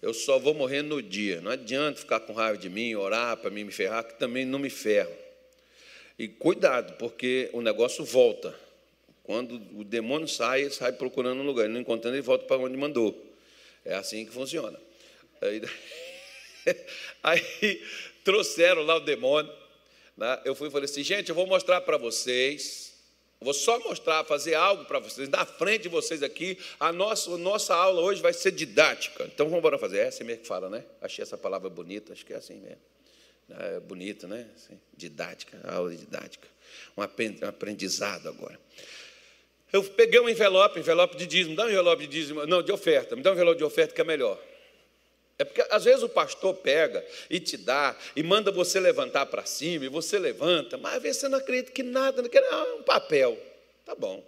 Eu 0.00 0.12
só 0.12 0.38
vou 0.38 0.54
morrer 0.54 0.82
no 0.82 1.02
dia. 1.02 1.40
Não 1.40 1.50
adianta 1.50 2.00
ficar 2.00 2.20
com 2.20 2.32
raiva 2.32 2.58
de 2.58 2.68
mim, 2.68 2.94
orar 2.94 3.36
para 3.36 3.50
mim 3.50 3.64
me 3.64 3.72
ferrar, 3.72 4.04
que 4.04 4.18
também 4.18 4.44
não 4.44 4.58
me 4.58 4.70
ferro. 4.70 5.14
E 6.18 6.28
cuidado, 6.28 6.94
porque 6.98 7.48
o 7.52 7.60
negócio 7.60 8.04
volta. 8.04 8.54
Quando 9.22 9.54
o 9.78 9.82
demônio 9.82 10.28
sai, 10.28 10.62
ele 10.62 10.70
sai 10.70 10.92
procurando 10.92 11.40
um 11.40 11.46
lugar. 11.46 11.68
Não 11.68 11.80
encontrando, 11.80 12.16
ele 12.16 12.22
volta 12.22 12.44
para 12.44 12.58
onde 12.58 12.76
mandou. 12.76 13.34
É 13.84 13.94
assim 13.94 14.24
que 14.24 14.32
funciona. 14.32 14.78
Aí, 15.40 15.62
aí 17.22 17.82
trouxeram 18.22 18.82
lá 18.82 18.96
o 18.96 19.00
demônio. 19.00 19.52
Né? 20.16 20.42
Eu 20.44 20.54
fui 20.54 20.68
e 20.68 20.70
falei 20.70 20.84
assim, 20.84 21.02
gente, 21.02 21.30
eu 21.30 21.34
vou 21.34 21.46
mostrar 21.46 21.80
para 21.80 21.96
vocês. 21.96 22.83
Vou 23.44 23.52
só 23.54 23.78
mostrar, 23.80 24.24
fazer 24.24 24.54
algo 24.54 24.86
para 24.86 24.98
vocês, 24.98 25.28
na 25.28 25.44
frente 25.44 25.82
de 25.82 25.88
vocês 25.88 26.22
aqui. 26.22 26.58
A 26.80 26.92
nossa, 26.92 27.30
a 27.30 27.36
nossa 27.36 27.74
aula 27.74 28.00
hoje 28.00 28.22
vai 28.22 28.32
ser 28.32 28.50
didática. 28.50 29.24
Então 29.24 29.46
vamos 29.46 29.58
embora 29.58 29.78
fazer. 29.78 29.98
É 29.98 30.06
assim 30.08 30.24
mesmo 30.24 30.42
que 30.42 30.48
fala, 30.48 30.70
né? 30.70 30.82
Achei 31.00 31.22
essa 31.22 31.36
palavra 31.36 31.68
bonita, 31.68 32.12
acho 32.12 32.24
que 32.24 32.32
é 32.32 32.36
assim 32.36 32.60
mesmo. 32.60 32.80
É 33.50 33.80
bonito, 33.80 34.26
né? 34.26 34.48
Assim, 34.56 34.80
didática, 34.96 35.60
aula 35.70 35.94
didática. 35.94 36.48
Um 36.96 37.02
aprendizado 37.02 38.28
agora. 38.28 38.58
Eu 39.70 39.84
peguei 39.84 40.20
um 40.20 40.28
envelope, 40.28 40.78
envelope 40.78 41.16
de 41.16 41.26
dízimo, 41.26 41.54
dá 41.54 41.64
um 41.64 41.68
envelope 41.68 42.06
de 42.06 42.08
dízimo, 42.08 42.46
não, 42.46 42.62
de 42.62 42.72
oferta, 42.72 43.14
me 43.14 43.22
dá 43.22 43.30
um 43.30 43.34
envelope 43.34 43.58
de 43.58 43.64
oferta 43.64 43.94
que 43.94 44.00
é 44.00 44.04
melhor. 44.04 44.40
É 45.38 45.44
porque 45.44 45.66
às 45.70 45.84
vezes 45.84 46.02
o 46.02 46.08
pastor 46.08 46.54
pega 46.54 47.04
e 47.28 47.40
te 47.40 47.56
dá 47.56 47.96
e 48.14 48.22
manda 48.22 48.52
você 48.52 48.78
levantar 48.78 49.26
para 49.26 49.44
cima 49.44 49.84
e 49.84 49.88
você 49.88 50.18
levanta, 50.18 50.78
mas 50.78 50.94
às 50.94 51.02
vezes 51.02 51.20
você 51.20 51.28
não 51.28 51.38
acredita 51.38 51.72
que 51.72 51.82
nada, 51.82 52.22
não 52.22 52.30
ah, 52.52 52.74
um 52.78 52.82
papel. 52.82 53.36
Tá 53.84 53.94
bom. 53.94 54.24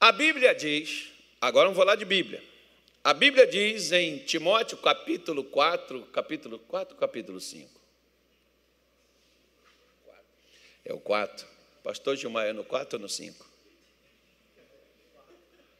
A 0.00 0.10
Bíblia 0.10 0.54
diz, 0.54 1.08
agora 1.40 1.66
vamos 1.66 1.78
falar 1.78 1.96
de 1.96 2.04
Bíblia. 2.04 2.42
A 3.04 3.12
Bíblia 3.12 3.46
diz 3.46 3.92
em 3.92 4.18
Timóteo 4.18 4.78
capítulo 4.78 5.44
4, 5.44 6.02
capítulo 6.06 6.58
4, 6.58 6.96
capítulo 6.96 7.40
5. 7.40 7.78
É 10.84 10.92
o 10.92 11.00
4. 11.00 11.46
Pastor 11.84 12.16
Gilmar 12.16 12.46
é 12.46 12.52
no 12.52 12.64
4 12.64 12.96
ou 12.96 13.02
no 13.02 13.08
5? 13.08 13.46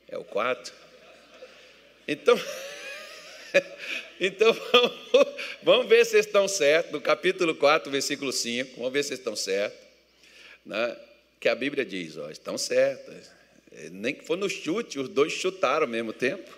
É 0.06 0.18
o 0.18 0.24
4. 0.24 0.72
Então, 2.06 2.36
então 4.20 4.52
vamos, 4.52 4.92
vamos, 5.62 5.88
ver 5.88 6.04
se 6.04 6.18
estão 6.18 6.48
certos. 6.48 6.92
No 6.92 7.00
capítulo 7.00 7.54
4, 7.54 7.90
versículo 7.90 8.32
5, 8.32 8.76
vamos 8.76 8.92
ver 8.92 9.02
se 9.02 9.14
estão 9.14 9.34
certos. 9.34 9.78
Né? 10.64 10.96
Que 11.40 11.48
a 11.48 11.54
Bíblia 11.54 11.84
diz, 11.84 12.16
ó, 12.16 12.30
estão 12.30 12.58
certas. 12.58 13.30
É, 13.72 13.90
nem 13.90 14.14
que 14.14 14.24
for 14.24 14.37
no 14.37 14.48
chute, 14.48 14.98
os 14.98 15.08
dois 15.08 15.32
chutaram 15.32 15.87
ao 15.87 15.90
mesmo 15.90 16.12
tempo. 16.12 16.56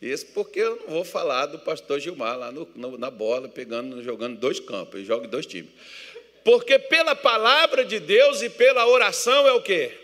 Isso 0.00 0.26
porque 0.34 0.60
eu 0.60 0.76
não 0.76 0.88
vou 0.88 1.04
falar 1.04 1.46
do 1.46 1.58
pastor 1.60 2.00
Gilmar 2.00 2.36
lá 2.36 2.50
no, 2.50 2.68
no, 2.74 2.98
na 2.98 3.10
bola, 3.10 3.48
pegando, 3.48 4.02
jogando 4.02 4.36
dois 4.36 4.58
campos, 4.58 4.96
ele 4.96 5.04
joga 5.04 5.28
dois 5.28 5.46
times. 5.46 5.70
Porque 6.44 6.76
pela 6.76 7.14
palavra 7.14 7.84
de 7.84 8.00
Deus 8.00 8.42
e 8.42 8.50
pela 8.50 8.84
oração 8.88 9.46
é 9.46 9.52
o 9.52 9.62
quê? 9.62 9.96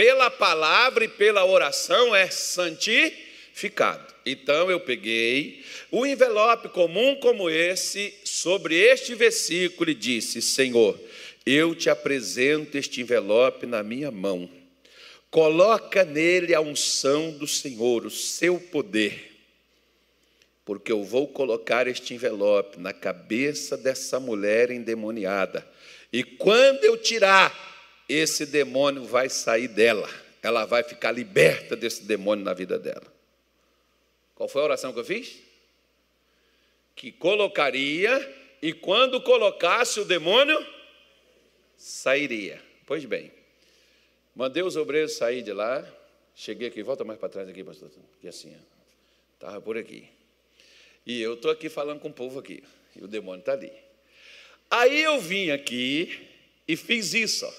pela 0.00 0.30
palavra 0.30 1.04
e 1.04 1.08
pela 1.08 1.44
oração 1.44 2.16
é 2.16 2.30
santificado. 2.30 3.29
Então 4.24 4.70
eu 4.70 4.80
peguei 4.80 5.64
um 5.92 6.06
envelope 6.06 6.68
comum 6.70 7.16
como 7.16 7.50
esse, 7.50 8.14
sobre 8.24 8.74
este 8.74 9.14
versículo, 9.14 9.90
e 9.90 9.94
disse: 9.94 10.40
Senhor, 10.40 10.98
eu 11.44 11.74
te 11.74 11.90
apresento 11.90 12.78
este 12.78 13.00
envelope 13.00 13.66
na 13.66 13.82
minha 13.82 14.10
mão. 14.10 14.48
Coloca 15.30 16.04
nele 16.04 16.54
a 16.54 16.60
unção 16.60 17.30
do 17.32 17.46
Senhor, 17.46 18.04
o 18.04 18.10
seu 18.10 18.58
poder, 18.58 19.32
porque 20.64 20.90
eu 20.90 21.04
vou 21.04 21.28
colocar 21.28 21.86
este 21.86 22.14
envelope 22.14 22.80
na 22.80 22.92
cabeça 22.92 23.76
dessa 23.76 24.18
mulher 24.18 24.70
endemoniada. 24.70 25.66
E 26.12 26.24
quando 26.24 26.84
eu 26.84 26.96
tirar 26.96 27.70
esse 28.10 28.44
demônio 28.44 29.04
vai 29.04 29.28
sair 29.28 29.68
dela. 29.68 30.08
Ela 30.42 30.64
vai 30.64 30.82
ficar 30.82 31.12
liberta 31.12 31.76
desse 31.76 32.02
demônio 32.04 32.44
na 32.44 32.52
vida 32.52 32.78
dela. 32.78 33.09
Qual 34.40 34.48
foi 34.48 34.62
a 34.62 34.64
oração 34.64 34.90
que 34.90 34.98
eu 34.98 35.04
fiz? 35.04 35.38
Que 36.96 37.12
colocaria, 37.12 38.56
e 38.62 38.72
quando 38.72 39.20
colocasse 39.20 40.00
o 40.00 40.04
demônio, 40.06 40.66
sairia. 41.76 42.58
Pois 42.86 43.04
bem, 43.04 43.30
mandei 44.34 44.62
os 44.62 44.76
obreiros 44.76 45.12
sair 45.12 45.42
de 45.42 45.52
lá. 45.52 45.86
Cheguei 46.34 46.68
aqui, 46.68 46.82
volta 46.82 47.04
mais 47.04 47.18
para 47.18 47.28
trás 47.28 47.50
aqui, 47.50 47.62
pastor. 47.62 47.90
Assim, 48.26 48.56
estava 49.34 49.60
por 49.60 49.76
aqui. 49.76 50.08
E 51.04 51.20
eu 51.20 51.34
estou 51.34 51.50
aqui 51.50 51.68
falando 51.68 52.00
com 52.00 52.08
o 52.08 52.14
povo 52.14 52.38
aqui. 52.38 52.64
E 52.96 53.04
o 53.04 53.06
demônio 53.06 53.40
está 53.40 53.52
ali. 53.52 53.70
Aí 54.70 55.02
eu 55.02 55.20
vim 55.20 55.50
aqui 55.50 56.26
e 56.66 56.78
fiz 56.78 57.12
isso. 57.12 57.44
Ó. 57.44 57.52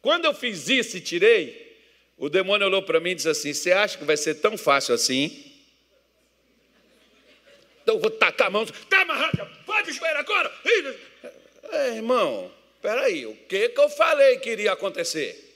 Quando 0.00 0.24
eu 0.24 0.32
fiz 0.32 0.70
isso 0.70 0.96
e 0.96 1.02
tirei, 1.02 1.69
o 2.20 2.28
demônio 2.28 2.66
olhou 2.66 2.82
para 2.82 3.00
mim 3.00 3.12
e 3.12 3.14
disse 3.14 3.30
assim: 3.30 3.54
Você 3.54 3.72
acha 3.72 3.96
que 3.96 4.04
vai 4.04 4.16
ser 4.16 4.34
tão 4.34 4.58
fácil 4.58 4.94
assim? 4.94 5.42
Então 7.82 7.94
eu 7.94 8.00
vou 8.00 8.10
tacar 8.10 8.48
a 8.48 8.50
mão, 8.50 8.62
está 8.62 9.00
amarrado, 9.00 9.50
pode 9.64 9.90
joelhar 9.90 10.18
agora. 10.18 10.52
É, 11.72 11.96
irmão, 11.96 12.52
peraí, 12.82 13.24
o 13.24 13.34
que, 13.34 13.70
que 13.70 13.80
eu 13.80 13.88
falei 13.88 14.38
que 14.38 14.50
iria 14.50 14.72
acontecer? 14.72 15.50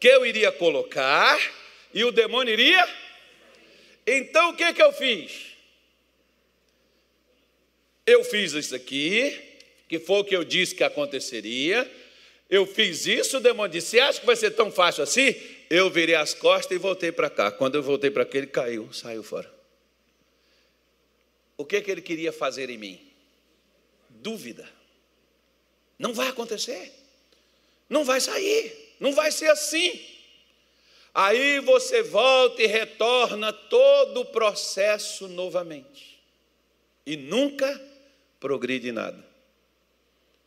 Que 0.00 0.08
eu 0.08 0.26
iria 0.26 0.50
colocar 0.50 1.40
e 1.94 2.02
o 2.02 2.10
demônio 2.10 2.52
iria? 2.52 2.88
Então 4.04 4.50
o 4.50 4.56
que, 4.56 4.72
que 4.72 4.82
eu 4.82 4.92
fiz? 4.92 5.54
Eu 8.04 8.24
fiz 8.24 8.52
isso 8.52 8.74
aqui, 8.74 9.40
que 9.88 10.00
foi 10.00 10.18
o 10.18 10.24
que 10.24 10.34
eu 10.34 10.42
disse 10.42 10.74
que 10.74 10.82
aconteceria 10.82 11.88
Eu 12.50 12.66
fiz 12.66 13.06
isso, 13.06 13.36
o 13.36 13.40
demônio 13.40 13.70
disse: 13.70 13.90
Você 13.90 14.00
acha 14.00 14.20
que 14.20 14.26
vai 14.26 14.34
ser 14.34 14.50
tão 14.50 14.72
fácil 14.72 15.04
assim? 15.04 15.34
Eu 15.70 15.88
virei 15.88 16.16
as 16.16 16.34
costas 16.34 16.76
e 16.76 16.80
voltei 16.80 17.12
para 17.12 17.30
cá. 17.30 17.52
Quando 17.52 17.76
eu 17.76 17.82
voltei 17.82 18.10
para 18.10 18.26
cá, 18.26 18.38
ele 18.38 18.48
caiu, 18.48 18.92
saiu 18.92 19.22
fora. 19.22 19.48
O 21.56 21.64
que, 21.64 21.80
que 21.80 21.90
ele 21.90 22.02
queria 22.02 22.32
fazer 22.32 22.68
em 22.68 22.76
mim? 22.76 23.00
Dúvida. 24.08 24.68
Não 25.96 26.12
vai 26.12 26.28
acontecer. 26.28 26.92
Não 27.88 28.04
vai 28.04 28.20
sair. 28.20 28.94
Não 28.98 29.12
vai 29.12 29.30
ser 29.30 29.48
assim. 29.50 30.00
Aí 31.14 31.60
você 31.60 32.02
volta 32.02 32.62
e 32.62 32.66
retorna 32.66 33.52
todo 33.52 34.22
o 34.22 34.24
processo 34.24 35.28
novamente. 35.28 36.20
E 37.06 37.16
nunca 37.16 37.80
progride 38.40 38.90
nada. 38.90 39.24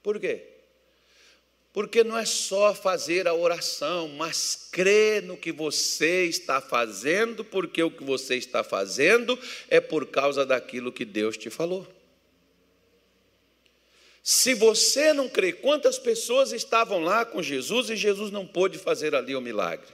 Por 0.01 0.19
quê? 0.19 0.52
Porque 1.73 2.03
não 2.03 2.15
é 2.15 2.23
só 2.23 2.75
fazer 2.75 3.27
a 3.27 3.33
oração, 3.33 4.07
mas 4.07 4.69
crer 4.71 5.23
no 5.23 5.35
que 5.35 5.51
você 5.51 6.25
está 6.25 6.61
fazendo, 6.61 7.43
porque 7.43 7.81
o 7.81 7.89
que 7.89 8.03
você 8.03 8.35
está 8.35 8.63
fazendo 8.63 9.37
é 9.67 9.81
por 9.81 10.05
causa 10.05 10.45
daquilo 10.45 10.91
que 10.91 11.03
Deus 11.03 11.35
te 11.35 11.49
falou. 11.49 11.87
Se 14.21 14.53
você 14.53 15.11
não 15.13 15.27
crê, 15.27 15.51
quantas 15.51 15.97
pessoas 15.97 16.53
estavam 16.53 16.99
lá 17.01 17.25
com 17.25 17.41
Jesus 17.41 17.89
e 17.89 17.95
Jesus 17.95 18.31
não 18.31 18.45
pôde 18.45 18.77
fazer 18.77 19.15
ali 19.15 19.35
o 19.35 19.41
milagre? 19.41 19.91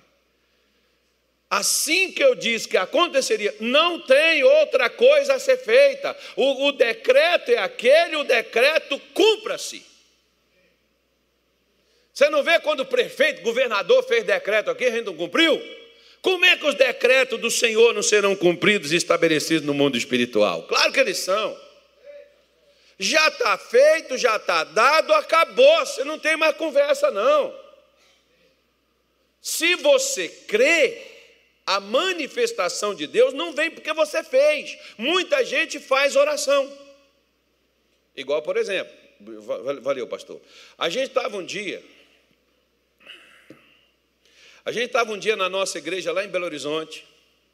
Assim 1.49 2.11
que 2.11 2.21
eu 2.21 2.35
disse 2.35 2.67
que 2.67 2.77
aconteceria, 2.77 3.55
não 3.59 4.01
tem 4.01 4.43
outra 4.43 4.87
coisa 4.89 5.33
a 5.33 5.39
ser 5.39 5.57
feita. 5.57 6.15
O, 6.35 6.67
o 6.67 6.71
decreto 6.73 7.49
é 7.49 7.57
aquele, 7.57 8.17
o 8.17 8.23
decreto 8.23 8.99
cumpra-se. 9.15 9.88
Você 12.19 12.29
não 12.29 12.43
vê 12.43 12.59
quando 12.59 12.81
o 12.81 12.85
prefeito, 12.85 13.41
governador 13.43 14.03
fez 14.03 14.25
decreto 14.25 14.69
aqui, 14.69 14.83
a 14.83 14.91
gente 14.91 15.05
não 15.05 15.15
cumpriu? 15.15 15.57
Como 16.21 16.43
é 16.43 16.57
que 16.57 16.65
os 16.65 16.75
decretos 16.75 17.39
do 17.39 17.49
Senhor 17.49 17.93
não 17.93 18.03
serão 18.03 18.35
cumpridos 18.35 18.91
e 18.91 18.97
estabelecidos 18.97 19.65
no 19.65 19.73
mundo 19.73 19.97
espiritual? 19.97 20.63
Claro 20.63 20.91
que 20.91 20.99
eles 20.99 21.19
são. 21.19 21.57
Já 22.99 23.25
está 23.29 23.57
feito, 23.57 24.17
já 24.17 24.35
está 24.35 24.65
dado, 24.65 25.13
acabou. 25.13 25.85
Você 25.85 26.03
não 26.03 26.19
tem 26.19 26.35
mais 26.35 26.57
conversa, 26.57 27.09
não. 27.09 27.57
Se 29.41 29.75
você 29.75 30.27
crê, 30.27 31.01
a 31.65 31.79
manifestação 31.79 32.93
de 32.93 33.07
Deus 33.07 33.33
não 33.33 33.53
vem 33.53 33.71
porque 33.71 33.93
você 33.93 34.25
fez. 34.25 34.77
Muita 34.97 35.45
gente 35.45 35.79
faz 35.79 36.17
oração. 36.17 36.69
Igual, 38.13 38.41
por 38.41 38.57
exemplo, 38.57 38.93
valeu, 39.81 40.05
pastor. 40.05 40.41
A 40.77 40.89
gente 40.89 41.07
estava 41.07 41.37
um 41.37 41.45
dia 41.45 41.81
a 44.69 44.71
gente 44.71 44.85
estava 44.85 45.11
um 45.11 45.17
dia 45.17 45.35
na 45.35 45.49
nossa 45.49 45.79
igreja 45.79 46.11
lá 46.11 46.23
em 46.23 46.27
Belo 46.27 46.45
Horizonte, 46.45 47.03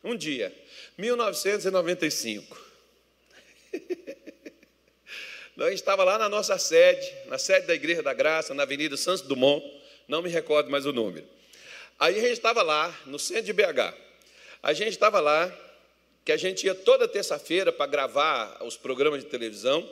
um 0.03 0.17
dia, 0.17 0.53
1995. 0.97 2.61
Nós 5.55 5.73
estava 5.75 6.03
lá 6.03 6.17
na 6.17 6.27
nossa 6.27 6.57
sede, 6.57 7.09
na 7.27 7.37
sede 7.37 7.67
da 7.67 7.73
Igreja 7.73 8.03
da 8.03 8.13
Graça, 8.13 8.53
na 8.53 8.63
Avenida 8.63 8.97
Santos 8.97 9.21
Dumont, 9.21 9.65
não 10.09 10.21
me 10.21 10.29
recordo 10.29 10.69
mais 10.69 10.85
o 10.85 10.91
número. 10.91 11.25
Aí 11.97 12.19
a 12.19 12.21
gente 12.21 12.33
estava 12.33 12.61
lá, 12.61 12.93
no 13.05 13.17
centro 13.17 13.43
de 13.43 13.53
BH. 13.53 13.93
A 14.61 14.73
gente 14.73 14.89
estava 14.89 15.21
lá, 15.21 15.49
que 16.25 16.33
a 16.33 16.37
gente 16.37 16.65
ia 16.65 16.75
toda 16.75 17.07
terça-feira 17.07 17.71
para 17.71 17.89
gravar 17.89 18.61
os 18.61 18.75
programas 18.75 19.23
de 19.23 19.29
televisão, 19.29 19.89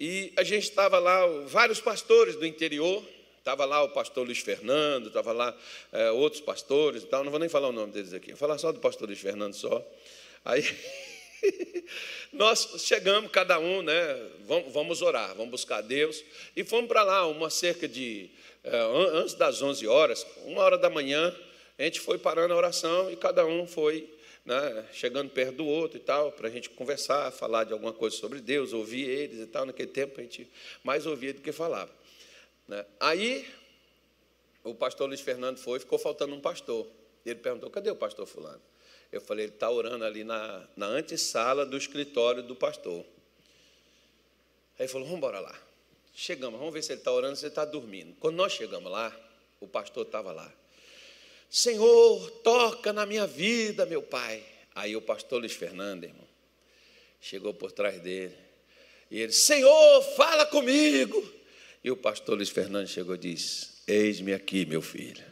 e 0.00 0.32
a 0.34 0.42
gente 0.42 0.62
estava 0.62 0.98
lá, 0.98 1.26
vários 1.44 1.78
pastores 1.78 2.36
do 2.36 2.46
interior, 2.46 3.04
Estava 3.48 3.64
lá 3.64 3.82
o 3.82 3.88
pastor 3.88 4.26
Luiz 4.26 4.40
Fernando, 4.40 5.06
estava 5.06 5.32
lá 5.32 5.56
é, 5.90 6.10
outros 6.10 6.42
pastores 6.42 7.02
e 7.02 7.06
tal. 7.06 7.24
Não 7.24 7.30
vou 7.30 7.40
nem 7.40 7.48
falar 7.48 7.68
o 7.68 7.72
nome 7.72 7.90
deles 7.90 8.12
aqui, 8.12 8.28
vou 8.28 8.36
falar 8.36 8.58
só 8.58 8.70
do 8.70 8.78
pastor 8.78 9.08
Luiz 9.08 9.18
Fernando 9.18 9.54
só. 9.54 9.82
Aí 10.44 10.62
nós 12.30 12.74
chegamos, 12.76 13.30
cada 13.30 13.58
um, 13.58 13.80
né? 13.80 14.28
Vamos, 14.44 14.70
vamos 14.70 15.00
orar, 15.00 15.34
vamos 15.34 15.50
buscar 15.50 15.80
Deus. 15.80 16.22
E 16.54 16.62
fomos 16.62 16.88
para 16.88 17.02
lá, 17.02 17.26
uma 17.26 17.48
cerca 17.48 17.88
de. 17.88 18.28
É, 18.62 18.76
antes 19.14 19.32
das 19.32 19.62
11 19.62 19.86
horas, 19.86 20.26
uma 20.44 20.60
hora 20.60 20.76
da 20.76 20.90
manhã, 20.90 21.34
a 21.78 21.84
gente 21.84 22.00
foi 22.00 22.18
parando 22.18 22.52
a 22.52 22.56
oração 22.58 23.10
e 23.10 23.16
cada 23.16 23.46
um 23.46 23.66
foi 23.66 24.10
né, 24.44 24.84
chegando 24.92 25.30
perto 25.30 25.54
do 25.56 25.66
outro 25.66 25.96
e 25.96 26.02
tal, 26.02 26.32
para 26.32 26.48
a 26.48 26.50
gente 26.50 26.68
conversar, 26.68 27.32
falar 27.32 27.64
de 27.64 27.72
alguma 27.72 27.94
coisa 27.94 28.14
sobre 28.14 28.42
Deus, 28.42 28.74
ouvir 28.74 29.08
eles 29.08 29.40
e 29.40 29.46
tal. 29.46 29.64
Naquele 29.64 29.88
tempo 29.88 30.20
a 30.20 30.22
gente 30.22 30.46
mais 30.84 31.06
ouvia 31.06 31.32
do 31.32 31.40
que 31.40 31.50
falava. 31.50 31.97
Né? 32.68 32.84
Aí 33.00 33.48
o 34.62 34.74
pastor 34.74 35.08
Luiz 35.08 35.20
Fernando 35.20 35.56
foi, 35.56 35.80
ficou 35.80 35.98
faltando 35.98 36.34
um 36.34 36.40
pastor. 36.40 36.86
Ele 37.24 37.36
perguntou: 37.36 37.70
cadê 37.70 37.90
o 37.90 37.96
pastor 37.96 38.26
Fulano? 38.26 38.60
Eu 39.10 39.20
falei: 39.20 39.46
ele 39.46 39.54
está 39.54 39.70
orando 39.70 40.04
ali 40.04 40.22
na, 40.22 40.68
na 40.76 40.86
antessala 40.86 41.64
do 41.64 41.76
escritório 41.76 42.42
do 42.42 42.54
pastor. 42.54 43.04
Aí 44.78 44.84
ele 44.84 44.88
falou: 44.88 45.06
vamos 45.06 45.18
embora 45.18 45.40
lá. 45.40 45.58
Chegamos, 46.14 46.58
vamos 46.58 46.74
ver 46.74 46.82
se 46.82 46.92
ele 46.92 47.00
está 47.00 47.12
orando, 47.12 47.36
se 47.36 47.44
ele 47.44 47.52
está 47.52 47.64
dormindo. 47.64 48.14
Quando 48.20 48.36
nós 48.36 48.52
chegamos 48.52 48.90
lá, 48.90 49.16
o 49.60 49.66
pastor 49.66 50.04
estava 50.04 50.32
lá. 50.32 50.52
Senhor, 51.48 52.30
toca 52.42 52.92
na 52.92 53.06
minha 53.06 53.26
vida, 53.26 53.86
meu 53.86 54.02
pai. 54.02 54.44
Aí 54.74 54.94
o 54.94 55.00
pastor 55.00 55.40
Luiz 55.40 55.52
Fernando, 55.52 56.04
irmão, 56.04 56.26
chegou 57.20 57.54
por 57.54 57.72
trás 57.72 58.00
dele. 58.00 58.36
E 59.10 59.18
ele, 59.20 59.32
Senhor, 59.32 60.02
fala 60.16 60.44
comigo. 60.46 61.37
E 61.82 61.90
o 61.90 61.96
pastor 61.96 62.36
Luiz 62.36 62.48
Fernando 62.48 62.88
chegou 62.88 63.14
e 63.14 63.18
disse: 63.18 63.68
Eis-me 63.86 64.32
aqui, 64.32 64.66
meu 64.66 64.82
filho. 64.82 65.24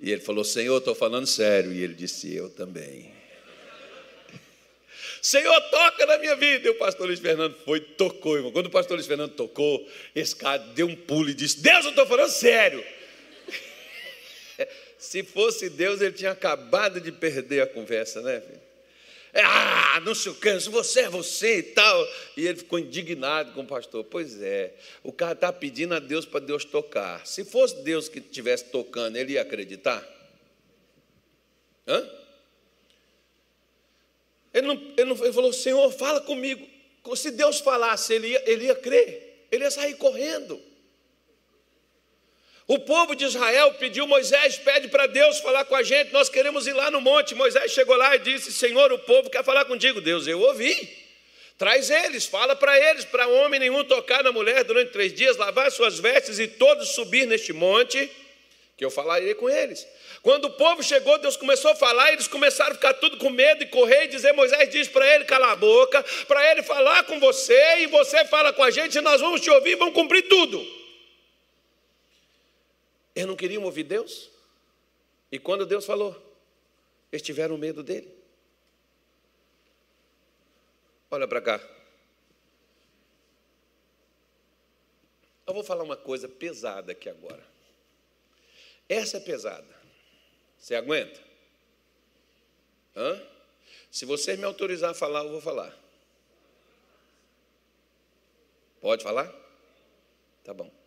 E 0.00 0.10
ele 0.10 0.20
falou: 0.20 0.42
Senhor, 0.42 0.78
estou 0.78 0.94
falando 0.94 1.26
sério. 1.26 1.72
E 1.72 1.82
ele 1.82 1.94
disse: 1.94 2.34
Eu 2.34 2.50
também. 2.50 3.14
Senhor, 5.22 5.60
toca 5.70 6.06
na 6.06 6.18
minha 6.18 6.34
vida. 6.34 6.66
E 6.66 6.70
o 6.70 6.74
pastor 6.74 7.06
Luiz 7.06 7.20
Fernando 7.20 7.54
foi, 7.64 7.80
tocou, 7.80 8.36
irmão. 8.36 8.50
Quando 8.50 8.66
o 8.66 8.70
pastor 8.70 8.96
Luiz 8.96 9.06
Fernando 9.06 9.34
tocou, 9.34 9.88
esse 10.14 10.34
cara 10.34 10.58
deu 10.58 10.88
um 10.88 10.96
pulo 10.96 11.30
e 11.30 11.34
disse: 11.34 11.60
Deus, 11.60 11.84
eu 11.84 11.90
estou 11.90 12.06
falando 12.06 12.30
sério. 12.30 12.84
Se 14.98 15.22
fosse 15.22 15.70
Deus, 15.70 16.00
ele 16.00 16.14
tinha 16.14 16.32
acabado 16.32 17.00
de 17.00 17.12
perder 17.12 17.62
a 17.62 17.66
conversa, 17.66 18.20
né, 18.22 18.40
filho? 18.40 18.71
Ah, 19.40 20.00
não 20.04 20.14
sei 20.14 20.30
o 20.30 20.34
que, 20.34 20.58
você 20.58 21.00
é 21.00 21.08
você 21.08 21.58
e 21.58 21.62
tal. 21.62 22.08
E 22.36 22.46
ele 22.46 22.58
ficou 22.58 22.78
indignado 22.78 23.52
com 23.52 23.62
o 23.62 23.66
pastor. 23.66 24.04
Pois 24.04 24.40
é, 24.42 24.74
o 25.02 25.12
cara 25.12 25.32
está 25.32 25.52
pedindo 25.52 25.94
a 25.94 25.98
Deus 25.98 26.26
para 26.26 26.40
Deus 26.40 26.64
tocar. 26.64 27.26
Se 27.26 27.44
fosse 27.44 27.82
Deus 27.82 28.08
que 28.08 28.18
estivesse 28.18 28.66
tocando, 28.66 29.16
ele 29.16 29.32
ia 29.32 29.42
acreditar? 29.42 30.06
Hã? 31.86 32.08
Ele, 34.52 34.66
não, 34.66 34.74
ele, 34.74 35.04
não, 35.04 35.24
ele 35.24 35.32
falou, 35.32 35.52
Senhor, 35.52 35.90
fala 35.92 36.20
comigo. 36.20 36.68
Se 37.16 37.30
Deus 37.30 37.58
falasse, 37.60 38.12
ele 38.12 38.28
ia, 38.28 38.50
ele 38.50 38.66
ia 38.66 38.74
crer, 38.74 39.46
ele 39.50 39.64
ia 39.64 39.70
sair 39.70 39.94
correndo. 39.94 40.60
O 42.68 42.78
povo 42.78 43.14
de 43.14 43.24
Israel 43.24 43.74
pediu, 43.74 44.06
Moisés 44.06 44.56
pede 44.56 44.88
para 44.88 45.06
Deus 45.06 45.40
falar 45.40 45.64
com 45.64 45.74
a 45.74 45.82
gente, 45.82 46.12
nós 46.12 46.28
queremos 46.28 46.66
ir 46.66 46.72
lá 46.72 46.90
no 46.90 47.00
monte. 47.00 47.34
Moisés 47.34 47.72
chegou 47.72 47.96
lá 47.96 48.14
e 48.14 48.20
disse: 48.20 48.52
Senhor, 48.52 48.92
o 48.92 48.98
povo 49.00 49.28
quer 49.28 49.42
falar 49.42 49.64
contigo. 49.64 50.00
Deus, 50.00 50.26
eu 50.26 50.40
ouvi. 50.40 51.02
Traz 51.58 51.90
eles, 51.90 52.26
fala 52.26 52.56
para 52.56 52.78
eles, 52.90 53.04
para 53.04 53.26
homem 53.28 53.60
nenhum 53.60 53.84
tocar 53.84 54.24
na 54.24 54.32
mulher 54.32 54.64
durante 54.64 54.90
três 54.90 55.12
dias, 55.12 55.36
lavar 55.36 55.70
suas 55.70 55.98
vestes 55.98 56.38
e 56.38 56.48
todos 56.48 56.88
subir 56.90 57.26
neste 57.26 57.52
monte, 57.52 58.10
que 58.76 58.84
eu 58.84 58.90
falarei 58.90 59.34
com 59.34 59.48
eles. 59.48 59.86
Quando 60.22 60.46
o 60.46 60.50
povo 60.50 60.82
chegou, 60.82 61.18
Deus 61.18 61.36
começou 61.36 61.70
a 61.72 61.74
falar, 61.76 62.10
e 62.10 62.14
eles 62.14 62.26
começaram 62.26 62.72
a 62.72 62.74
ficar 62.74 62.94
tudo 62.94 63.16
com 63.16 63.30
medo 63.30 63.62
e 63.62 63.66
correr 63.66 64.04
e 64.04 64.08
dizer: 64.08 64.32
Moisés 64.32 64.70
diz 64.70 64.88
para 64.88 65.06
ele 65.14 65.24
calar 65.24 65.52
a 65.52 65.56
boca, 65.56 66.04
para 66.26 66.50
ele 66.50 66.62
falar 66.62 67.04
com 67.04 67.20
você, 67.20 67.78
e 67.80 67.86
você 67.86 68.24
fala 68.24 68.52
com 68.52 68.62
a 68.62 68.70
gente, 68.70 68.98
e 68.98 69.00
nós 69.00 69.20
vamos 69.20 69.40
te 69.40 69.50
ouvir, 69.50 69.76
vamos 69.76 69.94
cumprir 69.94 70.22
tudo. 70.22 70.81
Eles 73.14 73.28
não 73.28 73.36
queriam 73.36 73.62
ouvir 73.64 73.84
Deus. 73.84 74.30
E 75.30 75.38
quando 75.38 75.66
Deus 75.66 75.84
falou, 75.84 76.14
eles 77.10 77.22
tiveram 77.22 77.58
medo 77.58 77.82
dele. 77.82 78.12
Olha 81.10 81.28
para 81.28 81.42
cá. 81.42 81.60
Eu 85.46 85.54
vou 85.54 85.62
falar 85.62 85.82
uma 85.82 85.96
coisa 85.96 86.28
pesada 86.28 86.92
aqui 86.92 87.08
agora. 87.08 87.44
Essa 88.88 89.18
é 89.18 89.20
pesada. 89.20 89.82
Você 90.58 90.74
aguenta? 90.74 91.20
Hã? 92.96 93.28
Se 93.90 94.06
você 94.06 94.36
me 94.36 94.44
autorizar 94.44 94.90
a 94.90 94.94
falar, 94.94 95.24
eu 95.24 95.30
vou 95.30 95.40
falar. 95.40 95.76
Pode 98.80 99.02
falar? 99.02 99.30
Tá 100.42 100.54
bom. 100.54 100.81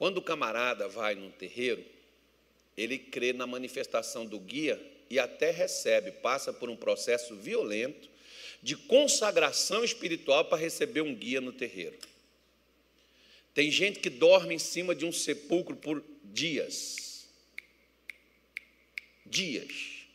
Quando 0.00 0.16
o 0.16 0.22
camarada 0.22 0.88
vai 0.88 1.14
num 1.14 1.30
terreiro, 1.30 1.84
ele 2.74 2.96
crê 2.96 3.34
na 3.34 3.46
manifestação 3.46 4.24
do 4.24 4.40
guia 4.40 4.80
e 5.10 5.18
até 5.18 5.50
recebe, 5.50 6.10
passa 6.10 6.54
por 6.54 6.70
um 6.70 6.74
processo 6.74 7.36
violento 7.36 8.08
de 8.62 8.76
consagração 8.76 9.84
espiritual 9.84 10.46
para 10.46 10.56
receber 10.56 11.02
um 11.02 11.14
guia 11.14 11.38
no 11.38 11.52
terreiro. 11.52 11.98
Tem 13.52 13.70
gente 13.70 14.00
que 14.00 14.08
dorme 14.08 14.54
em 14.54 14.58
cima 14.58 14.94
de 14.94 15.04
um 15.04 15.12
sepulcro 15.12 15.76
por 15.76 16.02
dias. 16.24 17.28
Dias. 19.26 20.06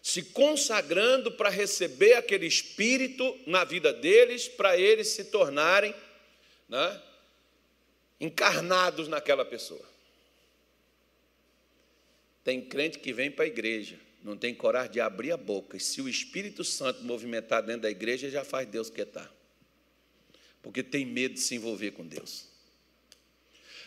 Se 0.00 0.22
consagrando 0.22 1.32
para 1.32 1.50
receber 1.50 2.14
aquele 2.14 2.46
espírito 2.46 3.36
na 3.44 3.64
vida 3.64 3.92
deles, 3.92 4.46
para 4.46 4.78
eles 4.78 5.08
se 5.08 5.24
tornarem 5.24 5.92
né, 6.68 7.02
encarnados 8.24 9.08
naquela 9.08 9.44
pessoa. 9.44 9.84
Tem 12.42 12.60
crente 12.60 12.98
que 12.98 13.12
vem 13.12 13.30
para 13.30 13.44
a 13.44 13.48
igreja, 13.48 13.98
não 14.22 14.36
tem 14.36 14.54
coragem 14.54 14.92
de 14.92 15.00
abrir 15.00 15.32
a 15.32 15.36
boca, 15.36 15.76
e 15.76 15.80
se 15.80 16.00
o 16.02 16.08
Espírito 16.08 16.64
Santo 16.64 17.02
movimentar 17.04 17.62
dentro 17.62 17.82
da 17.82 17.90
igreja, 17.90 18.28
já 18.28 18.44
faz 18.44 18.66
Deus 18.66 18.90
quietar 18.90 19.32
porque 20.64 20.82
tem 20.82 21.04
medo 21.04 21.34
de 21.34 21.40
se 21.40 21.54
envolver 21.54 21.90
com 21.90 22.06
Deus. 22.06 22.46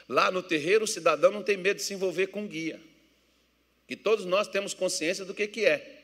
Lá 0.07 0.29
no 0.29 0.43
terreiro, 0.43 0.85
o 0.85 0.87
cidadão 0.87 1.31
não 1.31 1.41
tem 1.41 1.57
medo 1.57 1.77
de 1.77 1.83
se 1.83 1.95
envolver 1.95 2.27
com 2.27 2.47
guia, 2.47 2.79
que 3.87 3.95
todos 3.95 4.25
nós 4.25 4.47
temos 4.47 4.75
consciência 4.75 5.25
do 5.25 5.33
que, 5.33 5.47
que 5.47 5.65
é. 5.65 6.03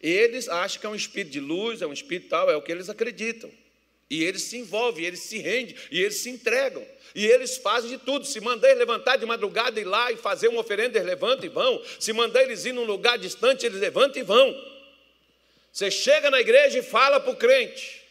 Eles 0.00 0.48
acham 0.48 0.80
que 0.80 0.86
é 0.86 0.88
um 0.88 0.94
espírito 0.96 1.30
de 1.30 1.38
luz, 1.38 1.80
é 1.80 1.86
um 1.86 1.92
espírito 1.92 2.28
tal, 2.28 2.50
é 2.50 2.56
o 2.56 2.60
que 2.60 2.72
eles 2.72 2.88
acreditam. 2.88 3.48
E 4.12 4.22
eles 4.22 4.42
se 4.42 4.58
envolvem, 4.58 5.06
eles 5.06 5.20
se 5.20 5.38
rendem, 5.38 5.74
e 5.90 5.98
eles 5.98 6.16
se 6.16 6.28
entregam. 6.28 6.86
E 7.14 7.24
eles 7.24 7.56
fazem 7.56 7.88
de 7.88 7.96
tudo. 7.96 8.26
Se 8.26 8.42
mandar 8.42 8.68
eles 8.68 8.78
levantar 8.78 9.16
de 9.16 9.24
madrugada 9.24 9.80
e 9.80 9.84
ir 9.84 9.86
lá 9.86 10.12
e 10.12 10.18
fazer 10.18 10.48
uma 10.48 10.60
oferenda, 10.60 10.98
eles 10.98 11.08
levantam 11.08 11.46
e 11.46 11.48
vão. 11.48 11.82
Se 11.98 12.12
mandar 12.12 12.42
eles 12.42 12.66
ir 12.66 12.74
num 12.74 12.84
lugar 12.84 13.16
distante, 13.16 13.64
eles 13.64 13.80
levantam 13.80 14.20
e 14.20 14.22
vão. 14.22 14.54
Você 15.72 15.90
chega 15.90 16.30
na 16.30 16.38
igreja 16.42 16.80
e 16.80 16.82
fala 16.82 17.20
para 17.20 17.30
o 17.30 17.36
crente: 17.36 18.02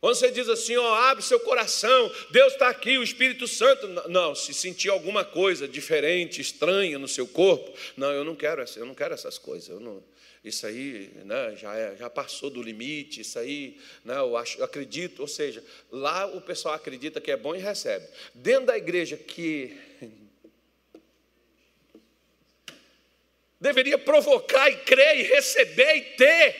quando 0.00 0.14
você 0.14 0.30
diz 0.30 0.48
assim, 0.48 0.78
ó, 0.78 0.94
abre 0.94 1.22
seu 1.22 1.40
coração, 1.40 2.10
Deus 2.30 2.54
está 2.54 2.68
aqui, 2.68 2.96
o 2.96 3.02
Espírito 3.02 3.46
Santo. 3.46 3.86
Não, 4.08 4.34
se 4.34 4.54
sentir 4.54 4.88
alguma 4.88 5.26
coisa 5.26 5.68
diferente, 5.68 6.40
estranha 6.40 6.98
no 6.98 7.06
seu 7.06 7.26
corpo, 7.26 7.70
não, 7.98 8.10
eu 8.12 8.24
não 8.24 8.34
quero, 8.34 8.64
eu 8.76 8.86
não 8.86 8.94
quero 8.94 9.12
essas 9.12 9.36
coisas. 9.36 9.68
Eu 9.68 9.78
não, 9.78 10.02
isso 10.46 10.64
aí 10.64 11.10
né, 11.24 11.56
já, 11.56 11.76
é, 11.76 11.96
já 11.96 12.08
passou 12.08 12.48
do 12.48 12.62
limite, 12.62 13.20
isso 13.20 13.36
aí, 13.36 13.80
né, 14.04 14.16
eu, 14.16 14.36
acho, 14.36 14.58
eu 14.58 14.64
acredito, 14.64 15.20
ou 15.20 15.26
seja, 15.26 15.62
lá 15.90 16.24
o 16.26 16.40
pessoal 16.40 16.74
acredita 16.74 17.20
que 17.20 17.32
é 17.32 17.36
bom 17.36 17.56
e 17.56 17.58
recebe. 17.58 18.06
Dentro 18.32 18.66
da 18.66 18.76
igreja 18.78 19.16
que 19.16 19.76
deveria 23.60 23.98
provocar 23.98 24.70
e 24.70 24.76
crer 24.76 25.18
e 25.18 25.22
receber 25.24 25.96
e 25.96 26.00
ter, 26.16 26.56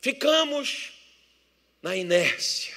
ficamos 0.00 0.94
na 1.80 1.94
inércia. 1.96 2.74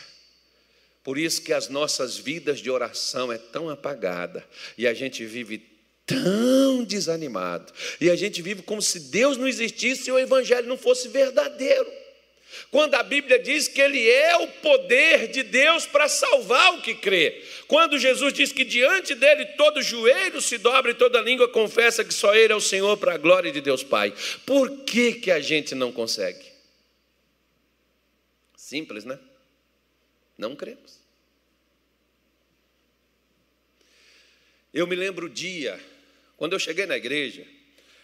Por 1.04 1.18
isso 1.18 1.42
que 1.42 1.52
as 1.52 1.68
nossas 1.70 2.18
vidas 2.18 2.60
de 2.60 2.70
oração 2.70 3.32
é 3.32 3.40
tão 3.40 3.68
apagada 3.68 4.48
e 4.78 4.86
a 4.86 4.94
gente 4.94 5.26
vive 5.26 5.71
tão 6.14 6.84
desanimado. 6.84 7.72
E 8.00 8.10
a 8.10 8.16
gente 8.16 8.42
vive 8.42 8.62
como 8.62 8.82
se 8.82 9.00
Deus 9.00 9.38
não 9.38 9.48
existisse 9.48 10.10
e 10.10 10.14
o 10.14 10.20
evangelho 10.20 10.68
não 10.68 10.78
fosse 10.78 11.08
verdadeiro. 11.08 12.02
Quando 12.70 12.96
a 12.96 13.04
Bíblia 13.04 13.40
diz 13.40 13.68
que 13.68 13.82
Ele 13.82 14.10
é 14.10 14.36
o 14.38 14.48
poder 14.48 15.30
de 15.30 15.42
Deus 15.44 15.86
para 15.86 16.08
salvar 16.10 16.76
o 16.76 16.82
que 16.82 16.96
crê. 16.96 17.44
Quando 17.68 17.98
Jesus 17.98 18.34
diz 18.34 18.52
que 18.52 18.66
diante 18.66 19.16
dele 19.16 19.46
todo 19.58 19.82
joelho 19.82 20.42
se 20.42 20.58
dobra 20.58 20.92
e 20.92 20.96
toda 20.96 21.22
língua 21.22 21.48
confessa 21.48 22.04
que 22.04 22.14
só 22.14 22.36
Ele 22.36 22.54
é 22.54 22.56
o 22.56 22.62
Senhor 22.62 22.98
para 22.98 23.14
a 23.14 23.18
glória 23.18 23.52
de 23.52 23.62
Deus 23.62 23.84
Pai. 23.84 24.14
Por 24.46 24.84
que, 24.84 25.14
que 25.14 25.32
a 25.32 25.40
gente 25.40 25.74
não 25.74 25.92
consegue? 25.92 26.46
Simples, 28.56 29.06
né? 29.06 29.18
Não 30.38 30.56
cremos. 30.56 31.00
Eu 34.74 34.88
me 34.88 34.96
lembro 34.96 35.26
o 35.26 35.30
dia, 35.30 35.80
quando 36.42 36.54
eu 36.54 36.60
cheguei 36.60 36.88
na 36.88 36.98
igreja, 36.98 37.46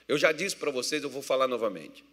eu 0.08 0.15
já 0.15 0.32
disse 0.32 0.56
para 0.56 0.69
vocês, 0.69 1.02
eu 1.02 1.10
vou 1.10 1.23
falar 1.23 1.47
novamente. 1.47 2.04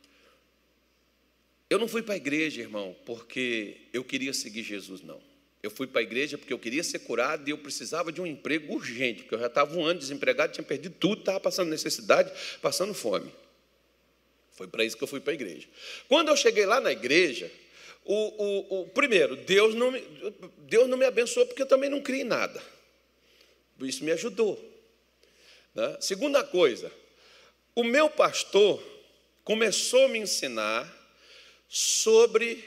Eu 1.69 1.79
não 1.79 1.87
fui 1.87 2.03
para 2.03 2.15
a 2.15 2.17
igreja, 2.17 2.63
irmão, 2.63 2.97
porque 3.05 3.77
eu 3.93 4.03
queria 4.03 4.33
seguir 4.33 4.63
Jesus, 4.63 5.03
não. 5.03 5.21
Eu 5.63 5.71
fui 5.71 5.87
para 5.87 6.01
a 6.01 6.03
igreja 6.03 6.39
porque 6.39 6.55
eu 6.55 6.59
queria 6.59 6.83
ser 6.83 7.01
curado 7.01 7.47
e 7.47 7.51
eu 7.51 7.59
precisava 7.59 8.11
de 8.11 8.23
um 8.23 8.27
emprego 8.27 8.73
urgente, 8.73 9.25
porque 9.25 9.35
eu 9.35 9.39
já 9.39 9.49
estava 9.49 9.77
um 9.77 9.85
ano 9.85 10.01
desempregado, 10.01 10.55
tinha 10.55 10.65
perdido 10.65 10.97
tudo, 10.99 11.19
estava 11.19 11.39
passando 11.39 11.69
necessidade, 11.69 12.33
passando 12.63 12.95
fome. 12.95 13.31
Foi 14.53 14.67
para 14.67 14.83
isso 14.83 14.97
que 14.97 15.05
eu 15.05 15.09
fui 15.09 15.21
para 15.21 15.33
a 15.33 15.35
igreja. 15.35 15.69
Quando 16.09 16.29
eu 16.29 16.37
cheguei 16.39 16.65
lá 16.65 16.81
na 16.81 16.91
igreja, 16.91 17.53
o, 18.03 18.15
o, 18.15 18.81
o, 18.81 18.89
primeiro, 18.89 19.37
Deus 19.37 19.75
não, 19.75 19.91
me, 19.91 20.03
Deus 20.61 20.89
não 20.89 20.97
me 20.97 21.05
abençoou 21.05 21.45
porque 21.45 21.61
eu 21.61 21.67
também 21.67 21.91
não 21.91 22.01
criei 22.01 22.25
nada. 22.25 22.63
Isso 23.83 24.03
me 24.03 24.13
ajudou. 24.13 24.73
Né? 25.75 25.97
Segunda 26.01 26.45
coisa, 26.45 26.93
o 27.75 27.83
meu 27.83 28.09
pastor 28.09 28.83
começou 29.43 30.05
a 30.05 30.09
me 30.09 30.19
ensinar 30.19 30.91
sobre. 31.69 32.65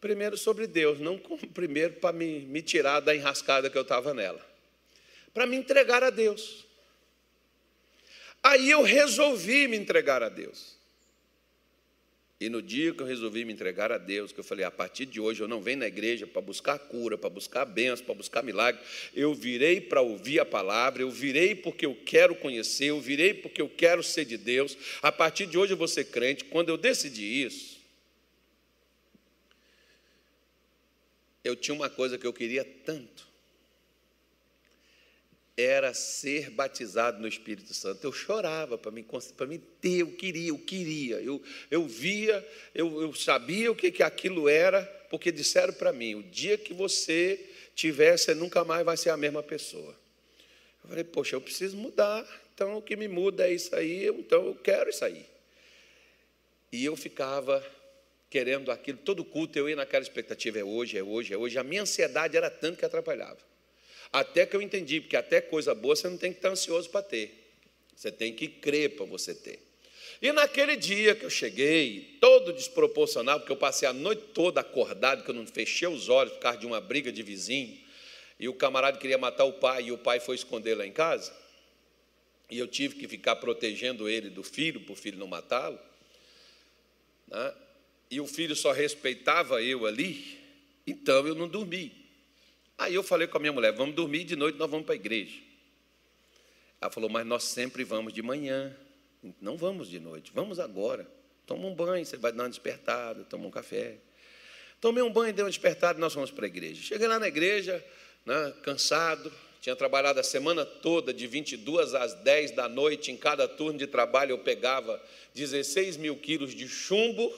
Primeiro 0.00 0.36
sobre 0.36 0.66
Deus, 0.66 1.00
não 1.00 1.18
primeiro 1.18 1.94
para 1.94 2.12
me, 2.12 2.40
me 2.40 2.62
tirar 2.62 3.00
da 3.00 3.14
enrascada 3.14 3.70
que 3.70 3.78
eu 3.78 3.82
estava 3.82 4.12
nela, 4.12 4.44
para 5.32 5.46
me 5.46 5.56
entregar 5.56 6.04
a 6.04 6.10
Deus. 6.10 6.64
Aí 8.42 8.70
eu 8.70 8.82
resolvi 8.82 9.66
me 9.66 9.76
entregar 9.76 10.22
a 10.22 10.28
Deus. 10.28 10.75
E 12.38 12.50
no 12.50 12.60
dia 12.60 12.92
que 12.92 13.02
eu 13.02 13.06
resolvi 13.06 13.46
me 13.46 13.52
entregar 13.52 13.90
a 13.90 13.96
Deus, 13.96 14.30
que 14.30 14.38
eu 14.38 14.44
falei, 14.44 14.62
a 14.62 14.70
partir 14.70 15.06
de 15.06 15.18
hoje 15.18 15.42
eu 15.42 15.48
não 15.48 15.62
venho 15.62 15.78
na 15.78 15.86
igreja 15.86 16.26
para 16.26 16.42
buscar 16.42 16.78
cura, 16.78 17.16
para 17.16 17.30
buscar 17.30 17.64
bênção, 17.64 18.04
para 18.04 18.14
buscar 18.14 18.42
milagre, 18.42 18.78
eu 19.14 19.34
virei 19.34 19.80
para 19.80 20.02
ouvir 20.02 20.38
a 20.38 20.44
palavra, 20.44 21.00
eu 21.00 21.10
virei 21.10 21.54
porque 21.54 21.86
eu 21.86 21.94
quero 22.04 22.34
conhecer, 22.34 22.86
eu 22.86 23.00
virei 23.00 23.32
porque 23.32 23.62
eu 23.62 23.70
quero 23.70 24.02
ser 24.02 24.26
de 24.26 24.36
Deus. 24.36 24.76
A 25.00 25.10
partir 25.10 25.46
de 25.46 25.56
hoje 25.56 25.72
eu 25.72 25.78
vou 25.78 25.88
ser 25.88 26.04
crente. 26.04 26.44
Quando 26.44 26.68
eu 26.68 26.76
decidi 26.76 27.42
isso, 27.42 27.80
eu 31.42 31.56
tinha 31.56 31.74
uma 31.74 31.88
coisa 31.88 32.18
que 32.18 32.26
eu 32.26 32.34
queria 32.34 32.64
tanto 32.64 33.26
era 35.56 35.94
ser 35.94 36.50
batizado 36.50 37.18
no 37.18 37.26
Espírito 37.26 37.72
Santo. 37.72 38.04
Eu 38.04 38.12
chorava 38.12 38.76
para 38.76 38.90
me, 38.90 39.02
para 39.36 39.46
me 39.46 39.58
ter, 39.58 40.00
eu 40.00 40.12
queria, 40.12 40.48
eu 40.50 40.58
queria. 40.58 41.16
Eu, 41.16 41.42
eu 41.70 41.86
via, 41.86 42.46
eu, 42.74 43.00
eu 43.00 43.14
sabia 43.14 43.72
o 43.72 43.74
que, 43.74 43.90
que 43.90 44.02
aquilo 44.02 44.48
era, 44.48 44.82
porque 45.08 45.32
disseram 45.32 45.72
para 45.72 45.92
mim: 45.92 46.14
o 46.14 46.22
dia 46.22 46.58
que 46.58 46.74
você 46.74 47.40
tiver, 47.74 48.18
você 48.18 48.34
nunca 48.34 48.64
mais 48.64 48.84
vai 48.84 48.96
ser 48.96 49.10
a 49.10 49.16
mesma 49.16 49.42
pessoa. 49.42 49.96
Eu 50.84 50.90
falei, 50.90 51.04
poxa, 51.04 51.34
eu 51.34 51.40
preciso 51.40 51.76
mudar, 51.76 52.24
então 52.54 52.76
o 52.76 52.82
que 52.82 52.94
me 52.94 53.08
muda 53.08 53.48
é 53.48 53.52
isso 53.52 53.74
aí, 53.74 54.06
então 54.06 54.46
eu 54.46 54.54
quero 54.54 54.90
isso 54.90 55.04
aí. 55.04 55.26
E 56.70 56.84
eu 56.84 56.94
ficava 56.96 57.64
querendo 58.28 58.70
aquilo, 58.70 58.98
todo 58.98 59.24
culto 59.24 59.58
eu 59.58 59.68
ia 59.68 59.76
naquela 59.76 60.02
expectativa, 60.02 60.58
é 60.58 60.64
hoje, 60.64 60.98
é 60.98 61.02
hoje, 61.02 61.32
é 61.32 61.36
hoje. 61.36 61.58
A 61.58 61.64
minha 61.64 61.82
ansiedade 61.82 62.36
era 62.36 62.50
tanto 62.50 62.78
que 62.78 62.84
atrapalhava. 62.84 63.38
Até 64.16 64.46
que 64.46 64.56
eu 64.56 64.62
entendi, 64.62 64.98
porque 64.98 65.14
até 65.14 65.42
coisa 65.42 65.74
boa 65.74 65.94
você 65.94 66.08
não 66.08 66.16
tem 66.16 66.32
que 66.32 66.38
estar 66.38 66.48
ansioso 66.48 66.88
para 66.88 67.02
ter. 67.02 67.52
Você 67.94 68.10
tem 68.10 68.32
que 68.32 68.48
crer 68.48 68.96
para 68.96 69.04
você 69.04 69.34
ter. 69.34 69.60
E 70.22 70.32
naquele 70.32 70.74
dia 70.74 71.14
que 71.14 71.22
eu 71.22 71.28
cheguei, 71.28 72.16
todo 72.18 72.54
desproporcional, 72.54 73.38
porque 73.38 73.52
eu 73.52 73.58
passei 73.58 73.86
a 73.86 73.92
noite 73.92 74.22
toda 74.32 74.62
acordado, 74.62 75.22
que 75.22 75.28
eu 75.28 75.34
não 75.34 75.46
fechei 75.46 75.86
os 75.86 76.08
olhos 76.08 76.32
por 76.32 76.38
causa 76.38 76.58
de 76.58 76.64
uma 76.64 76.80
briga 76.80 77.12
de 77.12 77.22
vizinho, 77.22 77.78
e 78.40 78.48
o 78.48 78.54
camarada 78.54 78.96
queria 78.96 79.18
matar 79.18 79.44
o 79.44 79.52
pai, 79.52 79.88
e 79.88 79.92
o 79.92 79.98
pai 79.98 80.18
foi 80.18 80.34
esconder 80.34 80.74
lá 80.74 80.86
em 80.86 80.92
casa, 80.92 81.30
e 82.50 82.58
eu 82.58 82.66
tive 82.66 82.94
que 82.94 83.06
ficar 83.06 83.36
protegendo 83.36 84.08
ele 84.08 84.30
do 84.30 84.42
filho, 84.42 84.80
para 84.80 84.94
o 84.94 84.96
filho 84.96 85.18
não 85.18 85.26
matá-lo, 85.26 85.78
né? 87.26 87.54
e 88.10 88.18
o 88.18 88.26
filho 88.26 88.56
só 88.56 88.72
respeitava 88.72 89.62
eu 89.62 89.84
ali, 89.84 90.38
então 90.86 91.26
eu 91.26 91.34
não 91.34 91.46
dormi. 91.46 92.05
Aí 92.78 92.94
eu 92.94 93.02
falei 93.02 93.26
com 93.26 93.38
a 93.38 93.40
minha 93.40 93.52
mulher: 93.52 93.72
vamos 93.72 93.94
dormir 93.94 94.24
de 94.24 94.36
noite, 94.36 94.58
nós 94.58 94.70
vamos 94.70 94.84
para 94.84 94.94
a 94.94 94.96
igreja. 94.96 95.40
Ela 96.80 96.90
falou: 96.90 97.08
mas 97.08 97.26
nós 97.26 97.44
sempre 97.44 97.84
vamos 97.84 98.12
de 98.12 98.22
manhã. 98.22 98.76
Não 99.40 99.56
vamos 99.56 99.88
de 99.88 99.98
noite, 99.98 100.30
vamos 100.34 100.60
agora. 100.60 101.06
Toma 101.46 101.66
um 101.66 101.74
banho, 101.74 102.04
você 102.04 102.16
vai 102.16 102.32
dar 102.32 102.44
uma 102.44 102.48
despertada, 102.48 103.24
toma 103.24 103.46
um 103.46 103.50
café. 103.50 103.96
Tomei 104.80 105.02
um 105.02 105.10
banho, 105.10 105.32
dei 105.32 105.42
uma 105.42 105.50
despertada 105.50 105.98
e 105.98 106.00
nós 106.00 106.14
vamos 106.14 106.30
para 106.30 106.44
a 106.44 106.48
igreja. 106.48 106.82
Cheguei 106.82 107.08
lá 107.08 107.18
na 107.18 107.28
igreja, 107.28 107.84
né, 108.24 108.52
cansado, 108.62 109.32
tinha 109.60 109.74
trabalhado 109.74 110.20
a 110.20 110.22
semana 110.22 110.66
toda, 110.66 111.14
de 111.14 111.26
22 111.26 111.94
às 111.94 112.14
10 112.14 112.50
da 112.50 112.68
noite, 112.68 113.10
em 113.10 113.16
cada 113.16 113.48
turno 113.48 113.78
de 113.78 113.86
trabalho 113.86 114.32
eu 114.32 114.38
pegava 114.38 115.02
16 115.34 115.96
mil 115.96 116.16
quilos 116.16 116.54
de 116.54 116.68
chumbo, 116.68 117.32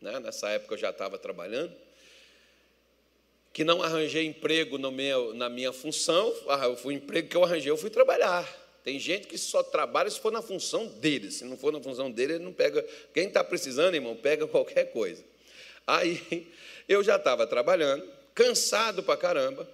né, 0.00 0.20
nessa 0.20 0.48
época 0.50 0.74
eu 0.74 0.78
já 0.78 0.90
estava 0.90 1.18
trabalhando 1.18 1.74
que 3.58 3.64
não 3.64 3.82
arranjei 3.82 4.24
emprego 4.24 4.78
meu, 4.92 5.34
na 5.34 5.48
minha 5.48 5.72
função, 5.72 6.32
ah, 6.46 6.68
o 6.84 6.92
emprego 6.92 7.26
que 7.26 7.36
eu 7.36 7.42
arranjei, 7.42 7.72
eu 7.72 7.76
fui 7.76 7.90
trabalhar. 7.90 8.48
Tem 8.84 9.00
gente 9.00 9.26
que 9.26 9.36
só 9.36 9.64
trabalha 9.64 10.08
se 10.08 10.20
for 10.20 10.30
na 10.30 10.40
função 10.40 10.86
dele. 10.86 11.32
Se 11.32 11.44
não 11.44 11.58
for 11.58 11.72
na 11.72 11.80
função 11.80 12.08
dele, 12.08 12.34
ele 12.34 12.44
não 12.44 12.52
pega. 12.52 12.86
Quem 13.12 13.26
está 13.26 13.42
precisando, 13.42 13.96
irmão, 13.96 14.14
pega 14.14 14.46
qualquer 14.46 14.92
coisa. 14.92 15.24
Aí 15.84 16.46
eu 16.88 17.02
já 17.02 17.16
estava 17.16 17.48
trabalhando, 17.48 18.08
cansado 18.32 19.02
para 19.02 19.16
caramba. 19.16 19.68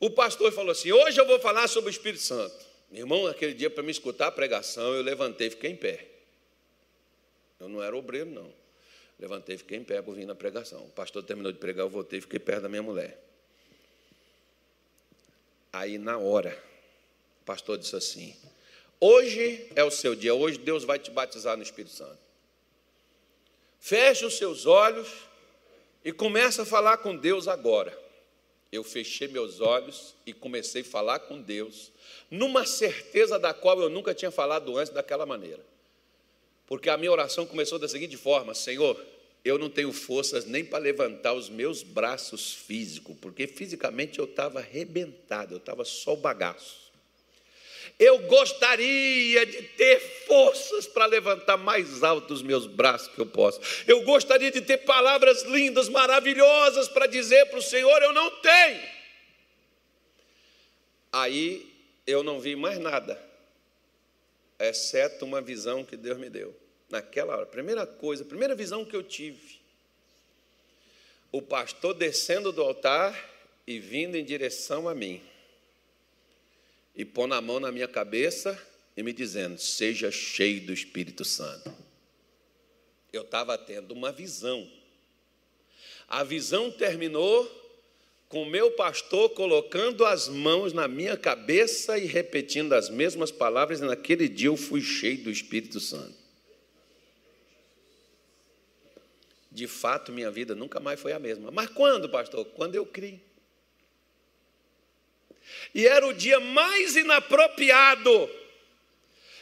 O 0.00 0.08
pastor 0.08 0.50
falou 0.50 0.70
assim: 0.70 0.90
Hoje 0.90 1.20
eu 1.20 1.26
vou 1.26 1.38
falar 1.38 1.68
sobre 1.68 1.90
o 1.90 1.92
Espírito 1.92 2.22
Santo. 2.22 2.64
Meu 2.90 3.02
irmão, 3.02 3.24
naquele 3.24 3.52
dia, 3.52 3.68
para 3.68 3.82
me 3.82 3.90
escutar 3.90 4.28
a 4.28 4.32
pregação, 4.32 4.94
eu 4.94 5.02
levantei 5.02 5.48
e 5.48 5.50
fiquei 5.50 5.70
em 5.70 5.76
pé. 5.76 6.06
Eu 7.60 7.68
não 7.68 7.82
era 7.82 7.94
obreiro, 7.94 8.30
não. 8.30 8.50
Levantei 9.20 9.58
fiquei 9.58 9.76
em 9.76 9.84
pé 9.84 10.00
por 10.00 10.14
vir 10.14 10.24
na 10.24 10.34
pregação. 10.34 10.82
O 10.86 10.90
pastor 10.90 11.22
terminou 11.22 11.52
de 11.52 11.58
pregar, 11.58 11.84
eu 11.84 11.90
voltei 11.90 12.22
fiquei 12.22 12.38
perto 12.38 12.62
da 12.62 12.68
minha 12.70 12.82
mulher. 12.82 13.22
Aí, 15.70 15.98
na 15.98 16.16
hora, 16.16 16.58
o 17.42 17.44
pastor 17.44 17.76
disse 17.76 17.94
assim: 17.94 18.34
Hoje 18.98 19.70
é 19.76 19.84
o 19.84 19.90
seu 19.90 20.14
dia, 20.14 20.34
hoje 20.34 20.56
Deus 20.56 20.84
vai 20.84 20.98
te 20.98 21.10
batizar 21.10 21.54
no 21.54 21.62
Espírito 21.62 21.94
Santo. 21.94 22.18
Feche 23.78 24.24
os 24.24 24.38
seus 24.38 24.64
olhos 24.64 25.08
e 26.02 26.12
começa 26.12 26.62
a 26.62 26.66
falar 26.66 26.96
com 26.96 27.14
Deus 27.14 27.46
agora. 27.46 27.96
Eu 28.72 28.82
fechei 28.82 29.28
meus 29.28 29.60
olhos 29.60 30.14
e 30.24 30.32
comecei 30.32 30.80
a 30.80 30.84
falar 30.84 31.18
com 31.20 31.42
Deus, 31.42 31.92
numa 32.30 32.64
certeza 32.64 33.38
da 33.38 33.52
qual 33.52 33.78
eu 33.80 33.90
nunca 33.90 34.14
tinha 34.14 34.30
falado 34.30 34.78
antes 34.78 34.92
daquela 34.92 35.26
maneira. 35.26 35.62
Porque 36.70 36.88
a 36.88 36.96
minha 36.96 37.10
oração 37.10 37.44
começou 37.44 37.80
da 37.80 37.88
seguinte 37.88 38.16
forma: 38.16 38.54
Senhor, 38.54 39.04
eu 39.44 39.58
não 39.58 39.68
tenho 39.68 39.92
forças 39.92 40.44
nem 40.44 40.64
para 40.64 40.78
levantar 40.78 41.32
os 41.32 41.48
meus 41.48 41.82
braços 41.82 42.54
físicos, 42.54 43.16
porque 43.20 43.48
fisicamente 43.48 44.20
eu 44.20 44.24
estava 44.24 44.60
arrebentado, 44.60 45.54
eu 45.54 45.58
estava 45.58 45.84
só 45.84 46.12
o 46.12 46.16
bagaço. 46.16 46.78
Eu 47.98 48.20
gostaria 48.20 49.44
de 49.44 49.62
ter 49.62 49.98
forças 50.28 50.86
para 50.86 51.06
levantar 51.06 51.56
mais 51.56 52.04
alto 52.04 52.32
os 52.32 52.40
meus 52.40 52.68
braços 52.68 53.08
que 53.08 53.18
eu 53.18 53.26
posso. 53.26 53.60
Eu 53.88 54.04
gostaria 54.04 54.52
de 54.52 54.60
ter 54.62 54.78
palavras 54.78 55.42
lindas, 55.42 55.88
maravilhosas 55.88 56.88
para 56.88 57.08
dizer 57.08 57.46
para 57.46 57.58
o 57.58 57.62
Senhor: 57.62 58.00
eu 58.00 58.12
não 58.12 58.30
tenho. 58.40 58.80
Aí 61.12 61.68
eu 62.06 62.22
não 62.22 62.38
vi 62.38 62.54
mais 62.54 62.78
nada, 62.78 63.20
exceto 64.60 65.24
uma 65.24 65.40
visão 65.40 65.84
que 65.84 65.96
Deus 65.96 66.16
me 66.16 66.30
deu 66.30 66.59
naquela 66.90 67.36
hora. 67.36 67.46
Primeira 67.46 67.86
coisa, 67.86 68.24
primeira 68.24 68.54
visão 68.54 68.84
que 68.84 68.94
eu 68.94 69.02
tive. 69.02 69.60
O 71.32 71.40
pastor 71.40 71.94
descendo 71.94 72.52
do 72.52 72.60
altar 72.60 73.16
e 73.66 73.78
vindo 73.78 74.16
em 74.16 74.24
direção 74.24 74.88
a 74.88 74.94
mim. 74.94 75.22
E 76.94 77.04
pondo 77.04 77.34
a 77.34 77.40
mão 77.40 77.60
na 77.60 77.70
minha 77.70 77.86
cabeça 77.86 78.60
e 78.96 79.02
me 79.02 79.12
dizendo: 79.12 79.58
Seja 79.58 80.10
cheio 80.10 80.66
do 80.66 80.72
Espírito 80.72 81.24
Santo. 81.24 81.72
Eu 83.12 83.22
estava 83.22 83.56
tendo 83.56 83.92
uma 83.92 84.10
visão. 84.10 84.68
A 86.08 86.24
visão 86.24 86.70
terminou 86.70 87.48
com 88.28 88.44
meu 88.44 88.72
pastor 88.72 89.30
colocando 89.30 90.04
as 90.04 90.28
mãos 90.28 90.72
na 90.72 90.86
minha 90.86 91.16
cabeça 91.16 91.98
e 91.98 92.06
repetindo 92.06 92.72
as 92.72 92.88
mesmas 92.88 93.30
palavras, 93.32 93.80
e 93.80 93.84
naquele 93.84 94.28
dia 94.28 94.48
eu 94.48 94.56
fui 94.56 94.80
cheio 94.80 95.22
do 95.24 95.30
Espírito 95.30 95.80
Santo. 95.80 96.19
De 99.50 99.66
fato 99.66 100.12
minha 100.12 100.30
vida 100.30 100.54
nunca 100.54 100.78
mais 100.78 101.00
foi 101.00 101.12
a 101.12 101.18
mesma. 101.18 101.50
Mas 101.50 101.68
quando, 101.70 102.08
pastor? 102.08 102.44
Quando 102.44 102.74
eu 102.74 102.86
criei. 102.86 103.20
E 105.74 105.86
era 105.86 106.06
o 106.06 106.12
dia 106.12 106.38
mais 106.38 106.96
inapropriado. 106.96 108.30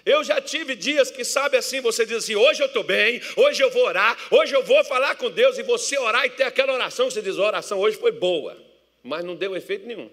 Eu 0.07 0.25
já 0.25 0.41
tive 0.41 0.75
dias 0.75 1.11
que, 1.11 1.23
sabe 1.25 1.59
assim, 1.59 1.81
você 1.81 2.07
diz 2.07 2.19
assim: 2.19 2.35
hoje 2.35 2.63
eu 2.63 2.67
estou 2.67 2.83
bem, 2.83 3.21
hoje 3.37 3.63
eu 3.63 3.71
vou 3.71 3.85
orar, 3.85 4.17
hoje 4.31 4.55
eu 4.55 4.63
vou 4.63 4.83
falar 4.85 5.17
com 5.17 5.31
Deus, 5.31 5.59
e 5.59 5.63
você 5.63 5.99
orar 5.99 6.25
e 6.25 6.31
ter 6.31 6.45
aquela 6.45 6.73
oração, 6.73 7.11
você 7.11 7.21
diz: 7.21 7.37
a 7.37 7.43
oração 7.43 7.79
hoje 7.79 7.99
foi 7.99 8.13
boa, 8.13 8.57
mas 9.03 9.23
não 9.23 9.37
deu 9.37 9.55
efeito 9.55 9.87
nenhum. 9.87 10.11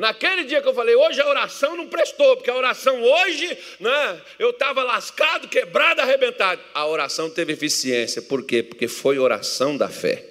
Naquele 0.00 0.44
dia 0.44 0.62
que 0.62 0.66
eu 0.66 0.72
falei, 0.72 0.96
hoje 0.96 1.20
a 1.20 1.28
oração 1.28 1.76
não 1.76 1.86
prestou, 1.86 2.34
porque 2.34 2.50
a 2.50 2.56
oração 2.56 3.02
hoje, 3.02 3.58
né, 3.78 4.22
eu 4.38 4.48
estava 4.48 4.82
lascado, 4.82 5.46
quebrado, 5.46 6.00
arrebentado. 6.00 6.58
A 6.72 6.86
oração 6.86 7.28
teve 7.28 7.52
eficiência, 7.52 8.22
por 8.22 8.42
quê? 8.42 8.62
Porque 8.62 8.88
foi 8.88 9.18
oração 9.18 9.76
da 9.76 9.90
fé. 9.90 10.24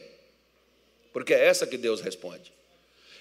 Porque 1.13 1.35
é 1.35 1.45
essa 1.45 1.67
que 1.67 1.77
Deus 1.77 2.01
responde. 2.01 2.51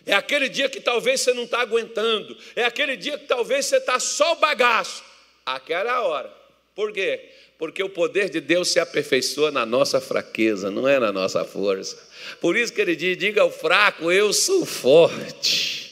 É 0.07 0.15
aquele 0.15 0.49
dia 0.49 0.71
que 0.71 0.81
talvez 0.81 1.21
você 1.21 1.35
não 1.35 1.43
está 1.43 1.61
aguentando, 1.61 2.35
é 2.57 2.65
aquele 2.65 2.97
dia 2.97 3.19
que 3.19 3.27
talvez 3.27 3.67
você 3.67 3.77
está 3.77 4.01
só 4.01 4.33
o 4.33 4.37
bagaço. 4.37 5.05
Aquela 5.45 6.01
hora. 6.01 6.33
Por 6.75 6.93
quê? 6.93 7.29
Porque 7.59 7.83
o 7.83 7.91
poder 7.91 8.31
de 8.31 8.41
Deus 8.41 8.69
se 8.69 8.81
aperfeiçoa 8.81 9.51
na 9.51 9.67
nossa 9.67 10.01
fraqueza, 10.01 10.71
não 10.71 10.89
é 10.89 10.99
na 10.99 11.13
nossa 11.13 11.45
força. 11.45 11.99
Por 12.41 12.57
isso 12.57 12.73
que 12.73 12.81
ele 12.81 12.97
diz: 12.97 13.19
diga 13.19 13.43
ao 13.43 13.51
fraco, 13.51 14.11
eu 14.11 14.33
sou 14.33 14.65
forte. 14.65 15.88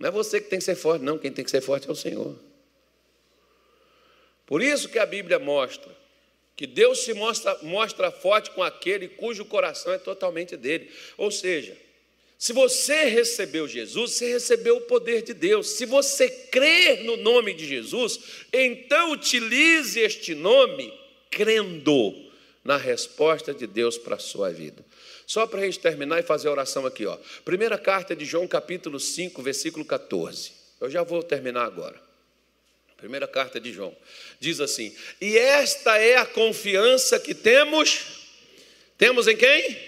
Não 0.00 0.08
é 0.08 0.10
você 0.10 0.40
que 0.40 0.48
tem 0.48 0.58
que 0.58 0.64
ser 0.64 0.76
forte, 0.76 1.04
não. 1.04 1.18
Quem 1.18 1.30
tem 1.30 1.44
que 1.44 1.50
ser 1.50 1.60
forte 1.60 1.86
é 1.86 1.92
o 1.92 1.94
Senhor. 1.94 2.34
Por 4.46 4.62
isso 4.62 4.88
que 4.88 4.98
a 4.98 5.04
Bíblia 5.04 5.38
mostra 5.38 6.00
que 6.56 6.66
Deus 6.66 7.00
se 7.00 7.14
mostra, 7.14 7.56
mostra 7.62 8.10
forte 8.10 8.50
com 8.50 8.62
aquele 8.62 9.08
cujo 9.08 9.44
coração 9.44 9.92
é 9.92 9.98
totalmente 9.98 10.56
dele. 10.56 10.90
Ou 11.16 11.30
seja, 11.30 11.76
se 12.38 12.54
você 12.54 13.04
recebeu 13.04 13.68
Jesus, 13.68 14.12
você 14.12 14.32
recebeu 14.32 14.76
o 14.78 14.82
poder 14.82 15.22
de 15.22 15.34
Deus. 15.34 15.68
Se 15.70 15.84
você 15.84 16.28
crer 16.28 17.04
no 17.04 17.18
nome 17.18 17.52
de 17.52 17.66
Jesus, 17.66 18.20
então 18.52 19.12
utilize 19.12 20.00
este 20.00 20.34
nome 20.34 20.92
crendo 21.30 22.14
na 22.64 22.78
resposta 22.78 23.52
de 23.52 23.66
Deus 23.66 23.98
para 23.98 24.16
a 24.16 24.18
sua 24.18 24.50
vida. 24.50 24.82
Só 25.30 25.46
para 25.46 25.60
a 25.60 25.64
gente 25.64 25.78
terminar 25.78 26.18
e 26.18 26.24
fazer 26.24 26.48
a 26.48 26.50
oração 26.50 26.84
aqui, 26.84 27.06
ó. 27.06 27.16
Primeira 27.44 27.78
carta 27.78 28.16
de 28.16 28.24
João, 28.24 28.48
capítulo 28.48 28.98
5, 28.98 29.40
versículo 29.40 29.84
14. 29.84 30.50
Eu 30.80 30.90
já 30.90 31.04
vou 31.04 31.22
terminar 31.22 31.66
agora. 31.66 31.94
Primeira 32.96 33.28
carta 33.28 33.60
de 33.60 33.72
João. 33.72 33.96
Diz 34.40 34.58
assim: 34.58 34.92
E 35.20 35.38
esta 35.38 35.96
é 35.98 36.16
a 36.16 36.26
confiança 36.26 37.20
que 37.20 37.32
temos. 37.32 38.24
Temos 38.98 39.28
em 39.28 39.36
quem? 39.36 39.78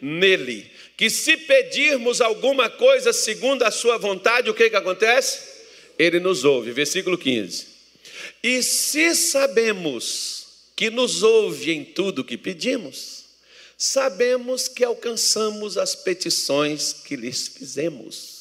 Nele. 0.00 0.72
Que 0.96 1.10
se 1.10 1.36
pedirmos 1.36 2.22
alguma 2.22 2.70
coisa 2.70 3.12
segundo 3.12 3.64
a 3.64 3.70
sua 3.70 3.98
vontade, 3.98 4.48
o 4.48 4.54
que, 4.54 4.70
que 4.70 4.76
acontece? 4.76 5.66
Ele 5.98 6.18
nos 6.18 6.44
ouve. 6.44 6.72
Versículo 6.72 7.18
15. 7.18 7.66
E 8.42 8.62
se 8.62 9.14
sabemos 9.14 10.46
que 10.74 10.88
nos 10.88 11.22
ouve 11.22 11.72
em 11.72 11.84
tudo 11.84 12.24
que 12.24 12.38
pedimos, 12.38 13.17
sabemos 13.78 14.66
que 14.66 14.82
alcançamos 14.82 15.78
as 15.78 15.94
petições 15.94 16.92
que 16.92 17.14
lhes 17.14 17.46
fizemos. 17.46 18.38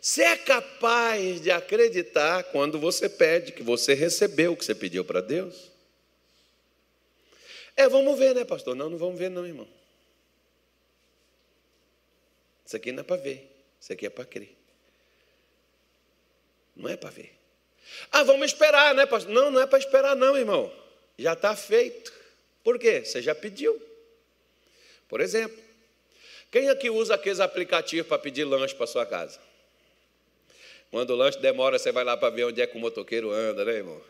Você 0.00 0.22
é 0.22 0.36
capaz 0.36 1.40
de 1.40 1.50
acreditar 1.50 2.44
quando 2.44 2.78
você 2.78 3.08
pede 3.08 3.50
que 3.50 3.62
você 3.62 3.94
recebeu 3.94 4.52
o 4.52 4.56
que 4.56 4.64
você 4.64 4.74
pediu 4.74 5.04
para 5.04 5.20
Deus? 5.20 5.72
É, 7.76 7.88
vamos 7.88 8.16
ver, 8.16 8.36
né, 8.36 8.44
pastor? 8.44 8.76
Não, 8.76 8.88
não 8.88 8.96
vamos 8.96 9.18
ver, 9.18 9.28
não, 9.28 9.44
irmão. 9.44 9.68
Isso 12.64 12.76
aqui 12.76 12.92
não 12.92 13.00
é 13.00 13.04
para 13.04 13.16
ver, 13.16 13.50
isso 13.80 13.92
aqui 13.92 14.06
é 14.06 14.10
para 14.10 14.24
crer. 14.24 14.56
Não 16.76 16.88
é 16.88 16.96
para 16.96 17.10
ver. 17.10 17.36
Ah, 18.12 18.22
vamos 18.22 18.52
esperar, 18.52 18.94
né, 18.94 19.06
pastor? 19.06 19.32
Não, 19.32 19.50
não 19.50 19.60
é 19.60 19.66
para 19.66 19.78
esperar, 19.78 20.14
não, 20.14 20.36
irmão. 20.36 20.72
Já 21.18 21.32
está 21.32 21.56
feito. 21.56 22.12
Por 22.62 22.78
quê? 22.78 23.04
Você 23.04 23.20
já 23.20 23.34
pediu. 23.34 23.87
Por 25.08 25.20
exemplo, 25.20 25.58
quem 26.50 26.68
aqui 26.68 26.90
usa 26.90 27.14
aqueles 27.14 27.40
aplicativos 27.40 28.06
para 28.06 28.18
pedir 28.18 28.44
lanche 28.44 28.74
para 28.74 28.86
sua 28.86 29.06
casa? 29.06 29.38
Quando 30.90 31.10
o 31.10 31.16
lanche 31.16 31.38
demora, 31.38 31.78
você 31.78 31.92
vai 31.92 32.04
lá 32.04 32.16
para 32.16 32.30
ver 32.30 32.44
onde 32.44 32.62
é 32.62 32.66
que 32.66 32.76
o 32.76 32.80
motoqueiro 32.80 33.30
anda, 33.30 33.64
né, 33.64 33.72
irmão? 33.72 34.00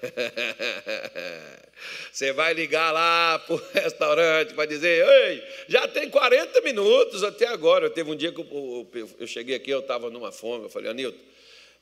Você 2.12 2.32
vai 2.32 2.54
ligar 2.54 2.92
lá 2.92 3.38
para 3.38 3.54
o 3.54 3.62
restaurante 3.74 4.54
para 4.54 4.66
dizer: 4.66 5.06
Ei, 5.06 5.42
já 5.68 5.88
tem 5.88 6.08
40 6.08 6.60
minutos 6.60 7.24
até 7.24 7.46
agora. 7.48 7.90
Teve 7.90 8.10
um 8.10 8.16
dia 8.16 8.32
que 8.32 8.40
eu, 8.40 9.26
cheguei 9.26 9.56
aqui, 9.56 9.70
eu 9.70 9.80
estava 9.80 10.08
numa 10.10 10.30
fome. 10.30 10.64
Eu 10.64 10.68
falei: 10.68 10.90
Anilton, 10.90 11.18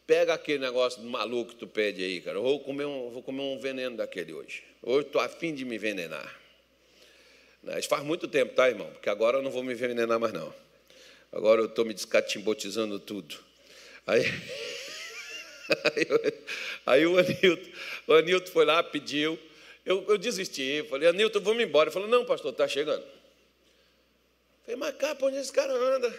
pega 0.07 0.35
aquele 0.35 0.59
negócio 0.59 1.03
maluco 1.03 1.51
que 1.53 1.57
tu 1.57 1.67
pede 1.67 2.03
aí, 2.03 2.21
cara. 2.21 2.39
Eu 2.39 2.43
vou 2.43 2.61
comer 2.61 2.87
um, 2.87 3.11
vou 3.11 3.23
comer 3.23 3.43
um 3.43 3.59
veneno 3.59 3.97
daquele 3.97 4.33
hoje. 4.33 4.63
Hoje 4.83 5.07
estou 5.07 5.21
afim 5.21 5.55
de 5.55 5.65
me 5.65 5.77
envenenar. 5.77 6.46
Isso 7.79 7.89
faz 7.89 8.05
muito 8.05 8.29
tempo, 8.29 8.55
tá, 8.55 8.69
irmão? 8.69 8.89
Porque 8.93 9.09
agora 9.09 9.39
eu 9.39 9.43
não 9.43 9.51
vou 9.51 9.63
me 9.63 9.73
envenenar 9.73 10.21
mais, 10.21 10.33
não. 10.33 10.55
Agora 11.33 11.61
eu 11.61 11.67
estou 11.67 11.85
me 11.85 11.93
descatimbotizando 11.93 12.99
tudo. 13.01 13.37
Aí, 14.07 14.23
aí, 15.85 16.07
aí, 16.87 17.07
o, 17.07 17.19
Anilton, 17.19 17.71
o 18.07 18.13
Anilton 18.15 18.53
foi 18.53 18.65
lá, 18.65 18.83
pediu. 18.83 19.39
Eu, 19.85 20.05
eu 20.09 20.17
desisti, 20.17 20.85
falei, 20.89 21.09
Anilton, 21.09 21.41
vamos 21.41 21.63
embora. 21.63 21.89
Ele 21.89 21.95
falou, 21.95 22.09
não, 22.09 22.25
pastor, 22.25 22.53
está 22.53 22.69
chegando. 22.69 23.03
Eu 23.03 24.65
falei, 24.65 24.77
mas 24.77 24.97
cá, 24.97 25.17
onde 25.21 25.37
esse 25.37 25.53
cara 25.53 25.73
anda? 25.73 26.15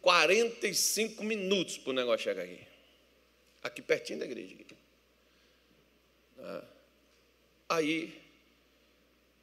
45 0.00 1.24
minutos 1.24 1.78
para 1.78 1.90
o 1.90 1.92
negócio 1.92 2.22
chegar 2.24 2.42
aqui. 2.44 2.60
Aqui 3.62 3.82
pertinho 3.82 4.20
da 4.20 4.24
igreja. 4.24 4.56
Ah. 6.38 6.62
Aí, 7.70 8.16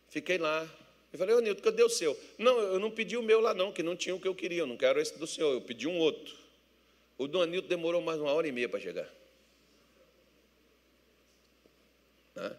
fiquei 0.09 0.37
lá. 0.37 0.67
Eu 1.13 1.19
falei, 1.19 1.35
ô 1.35 1.39
Nilton, 1.39 1.61
cadê 1.61 1.83
o 1.83 1.89
seu? 1.89 2.19
Não, 2.39 2.59
eu 2.59 2.79
não 2.79 2.89
pedi 2.89 3.15
o 3.15 3.21
meu 3.21 3.39
lá 3.39 3.53
não, 3.53 3.71
que 3.71 3.83
não 3.83 3.95
tinha 3.95 4.15
o 4.15 4.19
que 4.19 4.27
eu 4.27 4.33
queria, 4.33 4.61
eu 4.61 4.67
não 4.67 4.75
quero 4.75 4.99
esse 4.99 5.15
do 5.17 5.27
senhor, 5.27 5.53
eu 5.53 5.61
pedi 5.61 5.87
um 5.87 5.99
outro. 5.99 6.35
O 7.19 7.27
do 7.27 7.39
Anilton 7.39 7.67
demorou 7.67 8.01
mais 8.01 8.19
uma 8.19 8.31
hora 8.31 8.47
e 8.47 8.51
meia 8.51 8.67
para 8.67 8.79
chegar. 8.79 9.07
Né? 12.35 12.57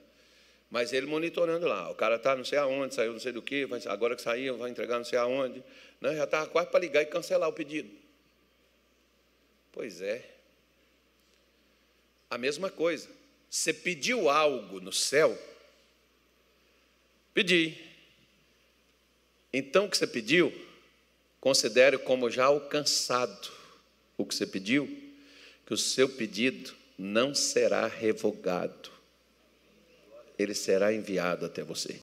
Mas 0.71 0.93
ele 0.93 1.07
monitorando 1.07 1.67
lá, 1.67 1.91
o 1.91 1.97
cara 1.97 2.15
está 2.15 2.37
não 2.37 2.45
sei 2.45 2.59
aonde, 2.59 2.95
saiu 2.95 3.13
não 3.13 3.19
sei 3.19 3.33
do 3.33 3.43
que, 3.43 3.67
agora 3.87 4.15
que 4.15 4.23
saiu, 4.23 4.57
vai 4.57 4.71
entregar 4.71 4.99
não 4.99 5.05
sei 5.05 5.19
aonde. 5.19 5.63
Né? 6.01 6.15
Já 6.15 6.25
estava 6.25 6.47
quase 6.49 6.71
para 6.71 6.79
ligar 6.79 7.03
e 7.03 7.07
cancelar 7.07 7.49
o 7.49 7.53
pedido. 7.53 7.91
Pois 9.73 10.01
é. 10.01 10.31
A 12.31 12.39
mesma 12.39 12.71
coisa. 12.71 13.09
Você 13.51 13.73
pediu 13.73 14.31
algo 14.31 14.81
no 14.81 14.93
céu? 14.93 15.37
Pedi. 17.33 17.94
Então 19.57 19.85
o 19.85 19.89
que 19.89 19.97
você 19.97 20.07
pediu, 20.07 20.53
considere 21.41 21.97
como 21.99 22.31
já 22.31 22.47
alcançado 22.47 23.53
o 24.19 24.25
que 24.25 24.35
você 24.35 24.47
pediu, 24.47 24.87
que 25.65 25.73
o 25.73 25.79
seu 25.79 26.09
pedido 26.09 26.75
não 26.99 27.35
será 27.35 27.87
revogado 27.87 28.95
ele 30.39 30.55
será 30.55 30.93
enviado 30.93 31.47
até 31.47 31.63
você. 31.63 32.01